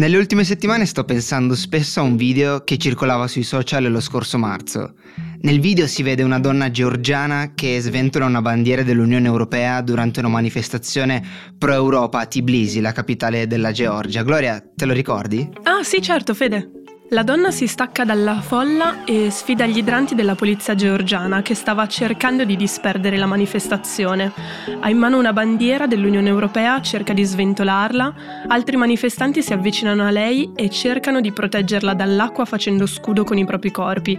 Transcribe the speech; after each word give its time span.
Nelle 0.00 0.16
ultime 0.16 0.44
settimane 0.44 0.86
sto 0.86 1.04
pensando 1.04 1.54
spesso 1.54 2.00
a 2.00 2.04
un 2.04 2.16
video 2.16 2.64
che 2.64 2.78
circolava 2.78 3.28
sui 3.28 3.42
social 3.42 3.84
lo 3.92 4.00
scorso 4.00 4.38
marzo. 4.38 4.94
Nel 5.42 5.60
video 5.60 5.86
si 5.86 6.02
vede 6.02 6.22
una 6.22 6.38
donna 6.38 6.70
georgiana 6.70 7.52
che 7.54 7.78
sventola 7.82 8.24
una 8.24 8.40
bandiera 8.40 8.82
dell'Unione 8.82 9.26
Europea 9.26 9.82
durante 9.82 10.20
una 10.20 10.30
manifestazione 10.30 11.22
pro-Europa 11.58 12.18
a 12.18 12.24
Tbilisi, 12.24 12.80
la 12.80 12.92
capitale 12.92 13.46
della 13.46 13.72
Georgia. 13.72 14.22
Gloria, 14.22 14.64
te 14.74 14.86
lo 14.86 14.94
ricordi? 14.94 15.46
Ah 15.64 15.82
sì, 15.82 16.00
certo, 16.00 16.32
Fede. 16.32 16.79
La 17.12 17.24
donna 17.24 17.50
si 17.50 17.66
stacca 17.66 18.04
dalla 18.04 18.40
folla 18.40 19.02
e 19.04 19.32
sfida 19.32 19.66
gli 19.66 19.78
idranti 19.78 20.14
della 20.14 20.36
polizia 20.36 20.76
georgiana 20.76 21.42
che 21.42 21.56
stava 21.56 21.88
cercando 21.88 22.44
di 22.44 22.54
disperdere 22.54 23.16
la 23.16 23.26
manifestazione. 23.26 24.32
Ha 24.78 24.88
in 24.88 24.96
mano 24.96 25.18
una 25.18 25.32
bandiera 25.32 25.88
dell'Unione 25.88 26.28
Europea, 26.28 26.80
cerca 26.80 27.12
di 27.12 27.24
sventolarla, 27.24 28.14
altri 28.46 28.76
manifestanti 28.76 29.42
si 29.42 29.52
avvicinano 29.52 30.06
a 30.06 30.10
lei 30.10 30.52
e 30.54 30.70
cercano 30.70 31.20
di 31.20 31.32
proteggerla 31.32 31.94
dall'acqua 31.94 32.44
facendo 32.44 32.86
scudo 32.86 33.24
con 33.24 33.38
i 33.38 33.44
propri 33.44 33.72
corpi. 33.72 34.16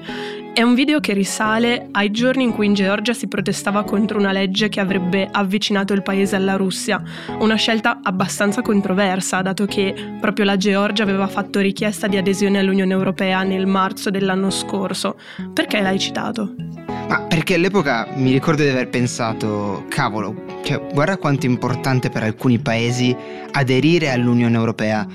È 0.53 0.61
un 0.61 0.75
video 0.75 0.99
che 0.99 1.13
risale 1.13 1.87
ai 1.91 2.11
giorni 2.11 2.43
in 2.43 2.51
cui 2.51 2.65
in 2.65 2.73
Georgia 2.73 3.13
si 3.13 3.29
protestava 3.29 3.85
contro 3.85 4.19
una 4.19 4.33
legge 4.33 4.67
che 4.67 4.81
avrebbe 4.81 5.29
avvicinato 5.31 5.93
il 5.93 6.03
paese 6.03 6.35
alla 6.35 6.57
Russia, 6.57 7.01
una 7.39 7.55
scelta 7.55 8.01
abbastanza 8.03 8.61
controversa 8.61 9.41
dato 9.41 9.65
che 9.65 9.95
proprio 10.19 10.43
la 10.43 10.57
Georgia 10.57 11.03
aveva 11.03 11.27
fatto 11.27 11.59
richiesta 11.61 12.07
di 12.07 12.17
adesione 12.17 12.59
all'Unione 12.59 12.91
Europea 12.91 13.43
nel 13.43 13.65
marzo 13.65 14.09
dell'anno 14.09 14.49
scorso. 14.49 15.15
Perché 15.53 15.79
l'hai 15.79 15.97
citato? 15.97 16.53
Ma 17.07 17.21
perché 17.21 17.55
all'epoca 17.55 18.09
mi 18.15 18.33
ricordo 18.33 18.61
di 18.61 18.69
aver 18.69 18.89
pensato, 18.89 19.85
cavolo, 19.87 20.59
cioè, 20.63 20.81
guarda 20.93 21.15
quanto 21.15 21.45
è 21.45 21.49
importante 21.49 22.09
per 22.09 22.23
alcuni 22.23 22.59
paesi 22.59 23.15
aderire 23.51 24.09
all'Unione 24.09 24.57
Europea. 24.57 25.07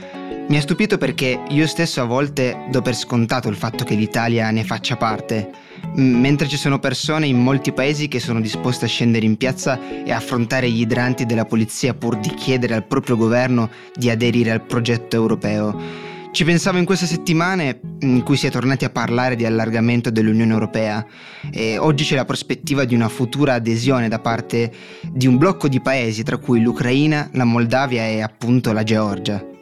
Mi 0.48 0.58
ha 0.58 0.60
stupito 0.60 0.96
perché 0.96 1.42
io 1.48 1.66
stesso 1.66 2.00
a 2.00 2.04
volte 2.04 2.66
do 2.70 2.80
per 2.80 2.94
scontato 2.94 3.48
il 3.48 3.56
fatto 3.56 3.82
che 3.82 3.96
l'Italia 3.96 4.48
ne 4.52 4.62
faccia 4.62 4.96
parte, 4.96 5.50
mentre 5.94 6.46
ci 6.46 6.56
sono 6.56 6.78
persone 6.78 7.26
in 7.26 7.36
molti 7.36 7.72
paesi 7.72 8.06
che 8.06 8.20
sono 8.20 8.40
disposte 8.40 8.84
a 8.84 8.88
scendere 8.88 9.26
in 9.26 9.36
piazza 9.36 10.04
e 10.04 10.12
affrontare 10.12 10.70
gli 10.70 10.82
idranti 10.82 11.26
della 11.26 11.46
polizia 11.46 11.94
pur 11.94 12.16
di 12.18 12.28
chiedere 12.28 12.74
al 12.74 12.86
proprio 12.86 13.16
governo 13.16 13.68
di 13.92 14.08
aderire 14.08 14.52
al 14.52 14.64
progetto 14.64 15.16
europeo. 15.16 16.04
Ci 16.30 16.44
pensavo 16.44 16.78
in 16.78 16.84
queste 16.84 17.06
settimane 17.06 17.80
in 18.02 18.22
cui 18.22 18.36
si 18.36 18.46
è 18.46 18.50
tornati 18.50 18.84
a 18.84 18.90
parlare 18.90 19.34
di 19.34 19.46
allargamento 19.46 20.10
dell'Unione 20.10 20.52
Europea 20.52 21.04
e 21.50 21.76
oggi 21.76 22.04
c'è 22.04 22.14
la 22.14 22.24
prospettiva 22.24 22.84
di 22.84 22.94
una 22.94 23.08
futura 23.08 23.54
adesione 23.54 24.06
da 24.06 24.20
parte 24.20 24.72
di 25.10 25.26
un 25.26 25.38
blocco 25.38 25.66
di 25.66 25.80
paesi 25.80 26.22
tra 26.22 26.36
cui 26.36 26.60
l'Ucraina, 26.60 27.30
la 27.32 27.44
Moldavia 27.44 28.06
e 28.06 28.22
appunto 28.22 28.72
la 28.72 28.84
Georgia. 28.84 29.54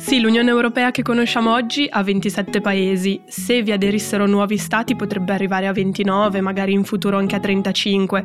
Sì, 0.00 0.18
l'Unione 0.18 0.48
Europea 0.48 0.90
che 0.90 1.02
conosciamo 1.02 1.52
oggi 1.52 1.86
ha 1.88 2.02
27 2.02 2.62
paesi. 2.62 3.20
Se 3.26 3.62
vi 3.62 3.70
aderissero 3.70 4.26
nuovi 4.26 4.56
stati 4.56 4.96
potrebbe 4.96 5.34
arrivare 5.34 5.66
a 5.66 5.72
29, 5.72 6.40
magari 6.40 6.72
in 6.72 6.84
futuro 6.84 7.18
anche 7.18 7.36
a 7.36 7.38
35. 7.38 8.24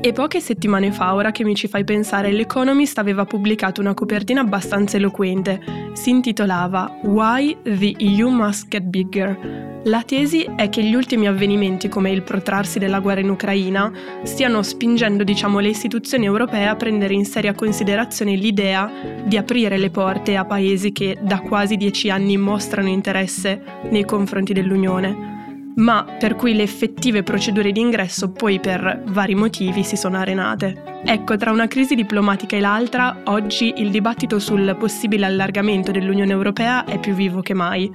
E 0.00 0.12
poche 0.12 0.40
settimane 0.40 0.90
fa, 0.90 1.14
ora 1.14 1.30
che 1.30 1.44
mi 1.44 1.54
ci 1.54 1.68
fai 1.68 1.84
pensare, 1.84 2.32
l'Economist 2.32 2.96
aveva 2.98 3.26
pubblicato 3.26 3.82
una 3.82 3.92
copertina 3.92 4.40
abbastanza 4.40 4.96
eloquente. 4.96 5.60
Si 5.92 6.08
intitolava 6.08 6.90
Why 7.02 7.54
the 7.64 7.94
EU 7.98 8.30
Must 8.30 8.68
Get 8.68 8.84
Bigger 8.84 9.68
la 9.84 10.02
tesi 10.02 10.46
è 10.56 10.68
che 10.68 10.82
gli 10.82 10.94
ultimi 10.94 11.26
avvenimenti, 11.26 11.88
come 11.88 12.10
il 12.10 12.20
protrarsi 12.20 12.78
della 12.78 13.00
guerra 13.00 13.20
in 13.20 13.30
Ucraina, 13.30 13.90
stiano 14.24 14.62
spingendo 14.62 15.24
diciamo, 15.24 15.58
le 15.58 15.68
istituzioni 15.68 16.26
europee 16.26 16.66
a 16.66 16.76
prendere 16.76 17.14
in 17.14 17.24
seria 17.24 17.54
considerazione 17.54 18.36
l'idea 18.36 18.90
di 19.24 19.38
aprire 19.38 19.78
le 19.78 19.88
porte 19.88 20.36
a 20.36 20.44
paesi 20.44 20.92
che 20.92 21.09
da 21.20 21.40
quasi 21.40 21.76
dieci 21.76 22.10
anni 22.10 22.36
mostrano 22.36 22.88
interesse 22.88 23.60
nei 23.90 24.04
confronti 24.04 24.52
dell'Unione, 24.52 25.29
ma 25.80 26.04
per 26.18 26.36
cui 26.36 26.54
le 26.54 26.62
effettive 26.62 27.22
procedure 27.22 27.72
di 27.72 27.80
ingresso 27.80 28.30
poi 28.30 28.60
per 28.60 29.02
vari 29.06 29.34
motivi 29.34 29.82
si 29.82 29.96
sono 29.96 30.18
arenate. 30.18 31.00
Ecco, 31.04 31.36
tra 31.36 31.50
una 31.50 31.68
crisi 31.68 31.94
diplomatica 31.94 32.56
e 32.56 32.60
l'altra, 32.60 33.22
oggi 33.24 33.74
il 33.76 33.90
dibattito 33.90 34.38
sul 34.38 34.76
possibile 34.78 35.26
allargamento 35.26 35.90
dell'Unione 35.90 36.32
Europea 36.32 36.84
è 36.84 36.98
più 36.98 37.14
vivo 37.14 37.40
che 37.40 37.54
mai. 37.54 37.90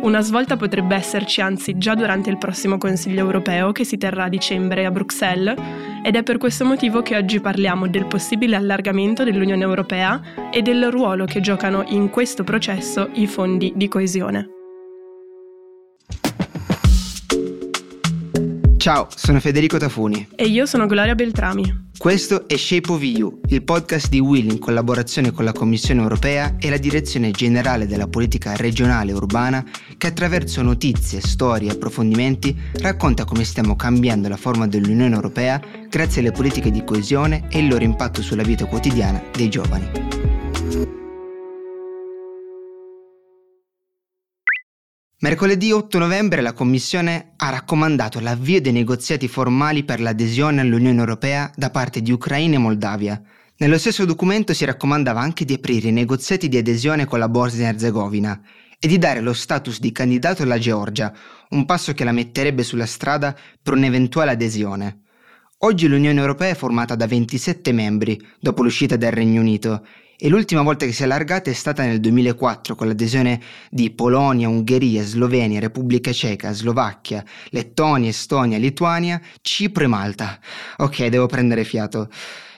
Una 0.00 0.22
svolta 0.22 0.56
potrebbe 0.56 0.96
esserci 0.96 1.42
anzi 1.42 1.76
già 1.76 1.94
durante 1.94 2.30
il 2.30 2.38
prossimo 2.38 2.78
Consiglio 2.78 3.20
europeo 3.20 3.70
che 3.70 3.84
si 3.84 3.98
terrà 3.98 4.24
a 4.24 4.28
dicembre 4.28 4.86
a 4.86 4.90
Bruxelles 4.90 5.56
ed 6.02 6.16
è 6.16 6.22
per 6.22 6.38
questo 6.38 6.64
motivo 6.64 7.02
che 7.02 7.16
oggi 7.16 7.38
parliamo 7.38 7.86
del 7.86 8.06
possibile 8.06 8.56
allargamento 8.56 9.24
dell'Unione 9.24 9.62
Europea 9.62 10.20
e 10.50 10.62
del 10.62 10.90
ruolo 10.90 11.26
che 11.26 11.40
giocano 11.40 11.84
in 11.88 12.08
questo 12.08 12.44
processo 12.44 13.10
i 13.12 13.26
fondi 13.26 13.74
di 13.76 13.88
coesione. 13.88 14.59
Ciao, 18.80 19.08
sono 19.14 19.40
Federico 19.40 19.76
Tafuni. 19.76 20.26
E 20.34 20.46
io 20.46 20.64
sono 20.64 20.86
Gloria 20.86 21.14
Beltrami. 21.14 21.88
Questo 21.98 22.48
è 22.48 22.56
Shape 22.56 22.90
of 22.90 23.02
EU, 23.02 23.40
il 23.48 23.62
podcast 23.62 24.08
di 24.08 24.20
Will 24.20 24.50
in 24.50 24.58
collaborazione 24.58 25.32
con 25.32 25.44
la 25.44 25.52
Commissione 25.52 26.00
europea 26.00 26.56
e 26.58 26.70
la 26.70 26.78
Direzione 26.78 27.30
Generale 27.30 27.86
della 27.86 28.08
Politica 28.08 28.56
Regionale 28.56 29.10
e 29.10 29.14
Urbana 29.14 29.62
che 29.98 30.06
attraverso 30.06 30.62
notizie, 30.62 31.20
storie 31.20 31.68
e 31.68 31.72
approfondimenti 31.72 32.58
racconta 32.80 33.26
come 33.26 33.44
stiamo 33.44 33.76
cambiando 33.76 34.28
la 34.28 34.38
forma 34.38 34.66
dell'Unione 34.66 35.14
Europea 35.14 35.60
grazie 35.86 36.22
alle 36.22 36.32
politiche 36.32 36.70
di 36.70 36.82
coesione 36.82 37.48
e 37.50 37.58
il 37.58 37.68
loro 37.68 37.84
impatto 37.84 38.22
sulla 38.22 38.42
vita 38.42 38.64
quotidiana 38.64 39.22
dei 39.30 39.50
giovani. 39.50 40.19
Mercoledì 45.22 45.70
8 45.70 45.98
novembre 45.98 46.40
la 46.40 46.54
Commissione 46.54 47.32
ha 47.36 47.50
raccomandato 47.50 48.20
l'avvio 48.20 48.58
dei 48.58 48.72
negoziati 48.72 49.28
formali 49.28 49.84
per 49.84 50.00
l'adesione 50.00 50.62
all'Unione 50.62 50.98
Europea 50.98 51.52
da 51.54 51.68
parte 51.68 52.00
di 52.00 52.10
Ucraina 52.10 52.54
e 52.54 52.58
Moldavia. 52.58 53.20
Nello 53.58 53.76
stesso 53.76 54.06
documento 54.06 54.54
si 54.54 54.64
raccomandava 54.64 55.20
anche 55.20 55.44
di 55.44 55.52
aprire 55.52 55.88
i 55.88 55.92
negoziati 55.92 56.48
di 56.48 56.56
adesione 56.56 57.04
con 57.04 57.18
la 57.18 57.28
Bosnia 57.28 57.66
e 57.66 57.68
Herzegovina 57.68 58.40
e 58.78 58.88
di 58.88 58.96
dare 58.96 59.20
lo 59.20 59.34
status 59.34 59.78
di 59.78 59.92
candidato 59.92 60.42
alla 60.42 60.58
Georgia, 60.58 61.12
un 61.50 61.66
passo 61.66 61.92
che 61.92 62.04
la 62.04 62.12
metterebbe 62.12 62.62
sulla 62.62 62.86
strada 62.86 63.36
per 63.62 63.74
un'eventuale 63.74 64.30
adesione. 64.30 65.00
Oggi 65.58 65.86
l'Unione 65.86 66.18
Europea 66.18 66.48
è 66.48 66.54
formata 66.54 66.94
da 66.94 67.06
27 67.06 67.72
membri, 67.72 68.18
dopo 68.40 68.62
l'uscita 68.62 68.96
del 68.96 69.12
Regno 69.12 69.42
Unito, 69.42 69.84
e 70.22 70.28
l'ultima 70.28 70.60
volta 70.60 70.84
che 70.84 70.92
si 70.92 71.00
è 71.00 71.04
allargata 71.06 71.48
è 71.48 71.54
stata 71.54 71.82
nel 71.82 71.98
2004 71.98 72.74
con 72.74 72.86
l'adesione 72.86 73.40
di 73.70 73.90
Polonia, 73.90 74.50
Ungheria, 74.50 75.02
Slovenia, 75.02 75.58
Repubblica 75.60 76.12
Ceca, 76.12 76.52
Slovacchia, 76.52 77.24
Lettonia, 77.48 78.10
Estonia, 78.10 78.58
Lituania, 78.58 79.18
Cipro 79.40 79.84
e 79.84 79.86
Malta. 79.86 80.38
Ok, 80.76 81.06
devo 81.06 81.24
prendere 81.24 81.64
fiato. 81.64 82.10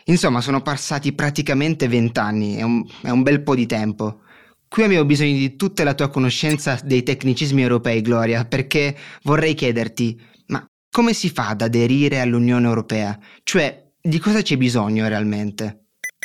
Insomma, 0.06 0.41
sono 0.41 0.61
passati 0.61 1.12
praticamente 1.12 1.87
vent'anni, 1.87 2.56
è 2.56 2.62
è 3.06 3.11
un 3.11 3.22
bel 3.22 3.43
po' 3.45 3.55
di 3.55 3.67
tempo. 3.67 4.22
Qui 4.67 4.83
abbiamo 4.83 5.05
bisogno 5.05 5.37
di 5.37 5.55
tutta 5.55 5.84
la 5.84 5.95
tua 5.95 6.09
conoscenza 6.09 6.81
dei 6.83 7.05
tecnicismi 7.05 7.62
europei, 7.62 8.01
Gloria, 8.01 8.45
perché 8.45 8.97
vorrei 9.22 9.55
chiederti, 9.55 10.21
ma 10.47 10.67
come 10.91 11.12
si 11.12 11.31
fa 11.31 11.51
ad 11.51 11.62
aderire 11.62 12.19
all'Unione 12.19 12.67
Europea? 12.67 13.17
Cioè, 13.45 13.93
di 14.01 14.19
cosa 14.19 14.43
c'è 14.43 14.56
bisogno 14.56 15.06
realmente? 15.06 15.81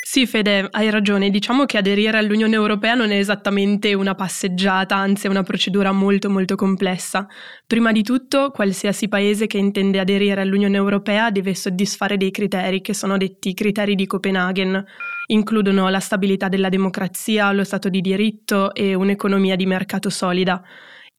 Sì, 0.10 0.26
Fede, 0.26 0.70
hai 0.72 0.90
ragione. 0.90 1.30
Diciamo 1.30 1.66
che 1.66 1.78
aderire 1.78 2.18
all'Unione 2.18 2.56
Europea 2.56 2.94
non 2.94 3.12
è 3.12 3.18
esattamente 3.18 3.94
una 3.94 4.16
passeggiata, 4.16 4.96
anzi 4.96 5.28
è 5.28 5.30
una 5.30 5.44
procedura 5.44 5.92
molto 5.92 6.30
molto 6.30 6.56
complessa. 6.56 7.28
Prima 7.68 7.92
di 7.92 8.04
tutto, 8.04 8.52
qualsiasi 8.52 9.10
paese 9.10 9.48
che 9.48 9.58
intende 9.58 10.00
aderire 10.00 10.40
all'Unione 10.40 10.78
Europea 10.78 11.30
deve 11.30 11.54
soddisfare 11.54 12.16
dei 12.16 12.32
criteri 12.32 12.80
che 12.80 12.94
sono 12.94 13.18
detti 13.18 13.54
criteri 13.54 13.96
di 13.96 14.08
Copenaghen. 14.08 14.82
Includono 15.26 15.90
la 15.90 16.00
stabilità 16.00 16.48
della 16.48 16.70
democrazia, 16.70 17.52
lo 17.52 17.66
Stato 17.66 17.90
di 17.90 18.00
diritto 18.00 18.74
e 18.74 18.94
un'economia 18.94 19.58
di 19.58 19.66
mercato 19.66 20.10
solida. 20.10 20.64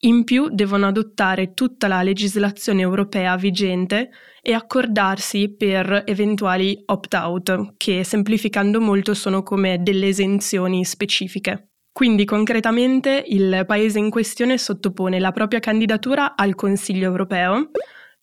In 0.03 0.23
più 0.23 0.49
devono 0.49 0.87
adottare 0.87 1.55
tutta 1.55 1.89
la 1.89 2.03
legislazione 2.03 2.83
europea 2.83 3.35
vigente 3.37 4.11
e 4.41 4.53
accordarsi 4.53 5.57
per 5.57 6.05
eventuali 6.07 6.81
opt-out, 6.87 7.75
che 7.77 8.05
semplificando 8.05 8.81
molto 8.81 9.13
sono 9.15 9.43
come 9.43 9.83
delle 9.83 10.07
esenzioni 10.07 10.85
specifiche. 10.85 11.71
Quindi 11.91 12.25
concretamente 12.25 13.25
il 13.27 13.65
paese 13.67 13.99
in 13.99 14.09
questione 14.09 14.57
sottopone 14.57 15.19
la 15.19 15.33
propria 15.33 15.59
candidatura 15.59 16.37
al 16.37 16.55
Consiglio 16.55 17.07
europeo, 17.07 17.73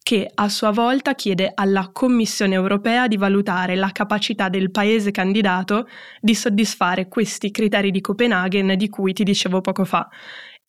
che 0.01 0.31
a 0.33 0.47
sua 0.47 0.71
volta 0.71 1.13
chiede 1.13 1.51
alla 1.53 1.89
Commissione 1.91 2.53
europea 2.53 3.07
di 3.07 3.17
valutare 3.17 3.75
la 3.75 3.91
capacità 3.91 4.47
del 4.47 4.71
paese 4.71 5.11
candidato 5.11 5.87
di 6.21 6.35
soddisfare 6.35 7.09
questi 7.09 7.51
criteri 7.51 7.91
di 7.91 7.99
Copenaghen 7.99 8.77
di 8.77 8.87
cui 8.87 9.11
ti 9.11 9.23
dicevo 9.23 9.59
poco 9.59 9.83
fa 9.83 10.07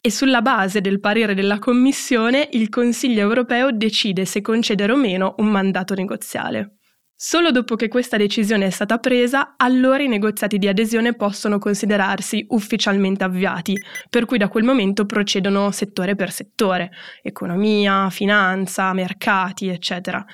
e 0.07 0.11
sulla 0.13 0.41
base 0.41 0.81
del 0.81 1.01
parere 1.01 1.35
della 1.35 1.59
Commissione 1.59 2.49
il 2.53 2.69
Consiglio 2.69 3.23
europeo 3.23 3.73
decide 3.73 4.25
se 4.25 4.41
concedere 4.41 4.93
o 4.93 4.97
meno 4.97 5.35
un 5.39 5.49
mandato 5.49 5.95
negoziale. 5.95 6.77
Solo 7.13 7.51
dopo 7.51 7.75
che 7.75 7.89
questa 7.89 8.17
decisione 8.17 8.67
è 8.67 8.71
stata 8.71 8.99
presa, 8.99 9.55
allora 9.57 10.05
i 10.05 10.07
negoziati 10.07 10.59
di 10.59 10.69
adesione 10.69 11.15
possono 11.15 11.59
considerarsi 11.59 12.47
ufficialmente 12.51 13.25
avviati, 13.25 13.75
per 14.09 14.27
cui 14.27 14.39
da 14.39 14.47
quel 14.47 14.63
momento 14.63 15.07
procedono 15.07 15.73
settore 15.73 16.15
per 16.15 16.31
settore, 16.31 16.93
economia, 17.21 18.09
finanza, 18.09 18.93
mercati, 18.93 19.67
eccetera. 19.67 20.25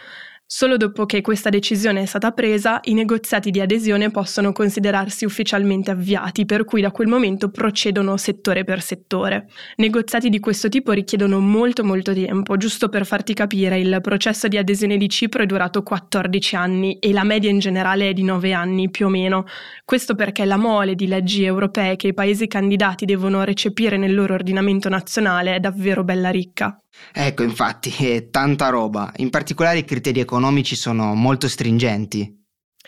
Solo 0.54 0.76
dopo 0.76 1.06
che 1.06 1.22
questa 1.22 1.49
decisione 1.49 2.02
è 2.02 2.04
stata 2.04 2.31
presa, 2.32 2.81
i 2.82 2.93
negoziati 2.93 3.50
di 3.50 3.58
adesione 3.58 4.10
possono 4.10 4.52
considerarsi 4.52 5.25
ufficialmente 5.25 5.90
avviati, 5.90 6.44
per 6.44 6.66
cui 6.66 6.82
da 6.82 6.90
quel 6.90 7.08
momento 7.08 7.49
procedono 7.49 8.19
settore 8.19 8.62
per 8.62 8.82
settore. 8.82 9.49
Negoziati 9.76 10.28
di 10.28 10.40
questo 10.40 10.69
tipo 10.69 10.93
richiedono 10.93 11.40
molto 11.40 11.84
molto 11.84 12.12
tempo, 12.12 12.58
giusto 12.58 12.90
per 12.90 13.06
farti 13.06 13.32
capire, 13.32 13.81
il 13.81 13.99
processo 14.02 14.46
di 14.46 14.58
adesione 14.58 14.99
di 14.99 15.08
Cipro 15.08 15.43
è 15.43 15.46
durato 15.46 15.82
14 15.82 16.54
anni 16.54 16.99
e 16.99 17.12
la 17.12 17.25
media 17.25 17.49
in 17.49 17.58
generale 17.58 18.10
è 18.10 18.12
di 18.12 18.22
9 18.22 18.52
anni 18.52 18.90
più 18.90 19.06
o 19.06 19.08
meno. 19.08 19.46
Questo 19.87 20.14
perché 20.14 20.44
la 20.44 20.58
mole 20.58 20.94
di 20.94 21.06
leggi 21.06 21.44
europee 21.44 21.96
che 21.96 22.08
i 22.08 22.14
paesi 22.14 22.46
candidati 22.46 23.06
devono 23.06 23.43
recepire 23.43 23.96
nel 23.96 24.14
loro 24.14 24.34
ordinamento 24.34 24.90
nazionale 24.90 25.54
è 25.54 25.60
davvero 25.60 26.04
bella 26.04 26.28
ricca. 26.28 26.76
Ecco, 27.10 27.43
infatti, 27.43 27.90
è 28.04 28.28
tanta 28.28 28.69
roba. 28.69 29.10
In 29.16 29.31
particolare 29.31 29.78
i 29.78 29.84
criteri 29.87 30.20
economici 30.20 30.40
sono 30.74 31.14
molto 31.14 31.48
stringenti. 31.48 32.40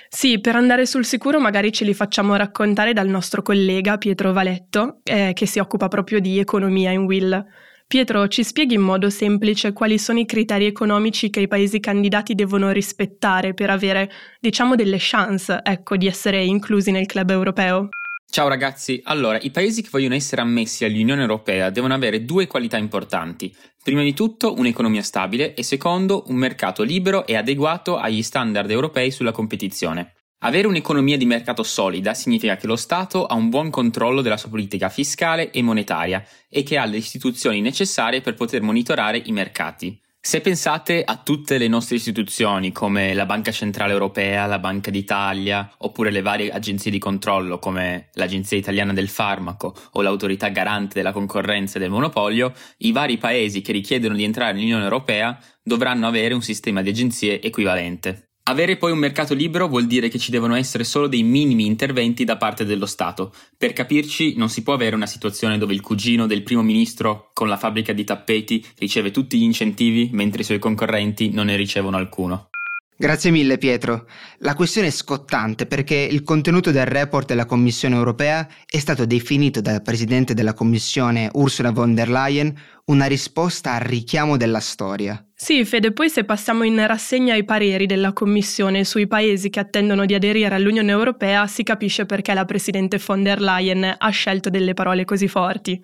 Sì, 0.09 0.41
per 0.41 0.57
andare 0.57 0.87
sul 0.87 1.05
sicuro 1.05 1.41
magari 1.41 1.73
ce 1.73 1.85
li 1.85 1.95
facciamo 1.95 2.37
raccontare 2.37 2.93
dal 2.93 3.09
nostro 3.09 3.43
collega 3.43 3.99
Pietro 3.99 4.33
Valetto, 4.33 5.01
eh, 5.03 5.33
che 5.35 5.47
si 5.47 5.59
occupa 5.59 5.89
proprio 5.89 6.21
di 6.21 6.39
economia 6.39 6.91
in 6.91 7.03
Will. 7.03 7.45
Pietro, 7.87 8.27
ci 8.29 8.43
spieghi 8.43 8.75
in 8.75 8.81
modo 8.81 9.11
semplice 9.11 9.73
quali 9.73 9.99
sono 9.99 10.19
i 10.19 10.25
criteri 10.25 10.67
economici 10.67 11.31
che 11.31 11.41
i 11.41 11.49
paesi 11.49 11.81
candidati 11.81 12.35
devono 12.35 12.71
rispettare 12.71 13.55
per 13.55 13.71
avere, 13.71 14.11
diciamo, 14.41 14.75
delle 14.75 14.97
chance, 14.99 15.61
ecco, 15.63 15.97
di 15.97 16.07
essere 16.07 16.43
inclusi 16.43 16.91
nel 16.91 17.07
club 17.07 17.31
europeo? 17.31 17.89
Ciao 18.27 18.49
ragazzi, 18.49 19.01
allora 19.05 19.39
i 19.41 19.51
paesi 19.51 19.83
che 19.83 19.91
vogliono 19.93 20.15
essere 20.15 20.41
ammessi 20.41 20.85
all'Unione 20.85 21.21
Europea 21.21 21.71
devono 21.71 21.95
avere 21.95 22.25
due 22.25 22.47
qualità 22.49 22.77
importanti. 22.77 23.55
Prima 23.83 24.03
di 24.03 24.13
tutto 24.13 24.55
un'economia 24.55 25.03
stabile 25.03 25.55
e 25.55 25.63
secondo 25.63 26.25
un 26.27 26.37
mercato 26.37 26.83
libero 26.83 27.27
e 27.27 27.37
adeguato 27.37 27.97
agli 27.97 28.23
standard 28.23 28.71
europei 28.71 29.11
sulla 29.11 29.31
competizione. 29.31 30.15
Avere 30.45 30.67
un'economia 30.67 31.17
di 31.17 31.25
mercato 31.25 31.63
solida 31.63 32.13
significa 32.13 32.57
che 32.57 32.67
lo 32.67 32.77
Stato 32.77 33.25
ha 33.25 33.35
un 33.35 33.49
buon 33.49 33.71
controllo 33.71 34.21
della 34.21 34.37
sua 34.37 34.51
politica 34.51 34.89
fiscale 34.91 35.51
e 35.51 35.63
monetaria 35.63 36.23
e 36.51 36.63
che 36.63 36.77
ha 36.77 36.85
le 36.85 36.99
istituzioni 36.99 37.61
necessarie 37.63 38.21
per 38.21 38.35
poter 38.35 38.61
monitorare 38.61 39.23
i 39.25 39.33
mercati. 39.33 39.99
Se 40.27 40.41
pensate 40.41 41.05
a 41.05 41.19
tutte 41.19 41.59
le 41.59 41.69
nostre 41.69 41.97
istituzioni 41.97 42.73
come 42.73 43.13
la 43.13 43.27
Banca 43.27 43.53
Centrale 43.53 43.93
Europea, 43.93 44.47
la 44.47 44.59
Banca 44.59 44.91
d'Italia, 44.91 45.71
oppure 45.77 46.11
le 46.11 46.23
varie 46.23 46.51
agenzie 46.51 46.91
di 46.91 46.99
controllo 46.99 47.59
come 47.59 48.09
l'Agenzia 48.15 48.57
Italiana 48.57 48.95
del 48.95 49.11
Farmaco 49.11 49.77
o 49.93 50.01
l'Autorità 50.01 50.49
Garante 50.49 50.95
della 50.95 51.13
Concorrenza 51.13 51.77
e 51.77 51.81
del 51.81 51.91
Monopolio, 51.91 52.55
i 52.79 52.93
vari 52.93 53.19
paesi 53.19 53.61
che 53.61 53.73
richiedono 53.73 54.15
di 54.15 54.25
entrare 54.25 54.55
nell'Unione 54.55 54.85
Europea 54.85 55.39
dovranno 55.63 56.07
avere 56.07 56.33
un 56.33 56.43
sistema 56.43 56.81
di 56.81 56.89
agenzie 56.89 57.43
equivalente. 57.43 58.31
Avere 58.47 58.77
poi 58.77 58.93
un 58.93 58.99
mercato 58.99 59.33
libero 59.33 59.69
vuol 59.69 59.87
dire 59.87 60.11
che 60.11 60.19
ci 60.19 60.31
devono 60.31 60.55
essere 60.55 60.85
solo 60.85 61.07
dei 61.07 61.23
minimi 61.23 61.65
interventi 61.65 62.25
da 62.25 62.37
parte 62.37 62.67
dello 62.67 62.85
Stato. 62.85 63.33
Per 63.57 63.73
capirci, 63.73 64.35
non 64.37 64.51
si 64.51 64.63
può 64.63 64.75
avere 64.75 64.95
una 64.95 65.07
situazione 65.07 65.57
dove 65.57 65.73
il 65.73 65.81
cugino 65.81 66.27
del 66.27 66.43
primo 66.43 66.61
ministro 66.61 67.31
con 67.33 67.49
la 67.49 67.57
fabbrica 67.57 67.95
di 67.95 68.05
tappeti 68.05 68.63
riceve 68.77 69.11
tutti 69.11 69.39
gli 69.39 69.45
incentivi 69.45 70.11
mentre 70.13 70.43
i 70.43 70.45
suoi 70.45 70.59
concorrenti 70.59 71.31
non 71.31 71.47
ne 71.47 71.57
ricevono 71.57 71.97
alcuno. 71.97 72.51
Grazie 72.97 73.33
mille 73.33 73.59
Pietro. 73.59 74.07
La 74.39 74.55
questione 74.55 74.87
è 74.87 74.91
scottante 74.91 75.67
perché 75.67 75.97
il 75.97 76.23
contenuto 76.23 76.71
del 76.71 76.87
report 76.87 77.27
della 77.27 77.45
Commissione 77.45 77.97
europea 77.97 78.47
è 78.65 78.79
stato 78.79 79.05
definito 79.05 79.61
dal 79.61 79.83
Presidente 79.83 80.33
della 80.33 80.55
Commissione 80.55 81.29
Ursula 81.33 81.73
von 81.73 81.93
der 81.93 82.09
Leyen 82.09 82.55
una 82.85 83.07
risposta 83.07 83.73
al 83.73 83.81
richiamo 83.81 84.37
della 84.37 84.61
storia. 84.61 85.27
Sì, 85.35 85.65
Fede, 85.65 85.93
poi 85.93 86.09
se 86.09 86.23
passiamo 86.23 86.63
in 86.63 86.87
rassegna 86.87 87.35
i 87.35 87.45
pareri 87.45 87.87
della 87.87 88.13
Commissione 88.13 88.85
sui 88.85 89.09
paesi 89.09 89.51
che 89.51 89.59
attendono 89.59 90.07
di 90.07 90.15
aderire 90.15 90.55
all'Unione 90.55 90.93
Europea, 90.93 91.49
si 91.49 91.65
capisce 91.65 92.07
perché 92.07 92.33
la 92.33 92.45
Presidente 92.45 93.01
von 93.05 93.25
der 93.25 93.41
Leyen 93.41 93.93
ha 93.99 94.11
scelto 94.11 94.51
delle 94.51 94.73
parole 94.73 95.05
così 95.05 95.27
forti. 95.27 95.83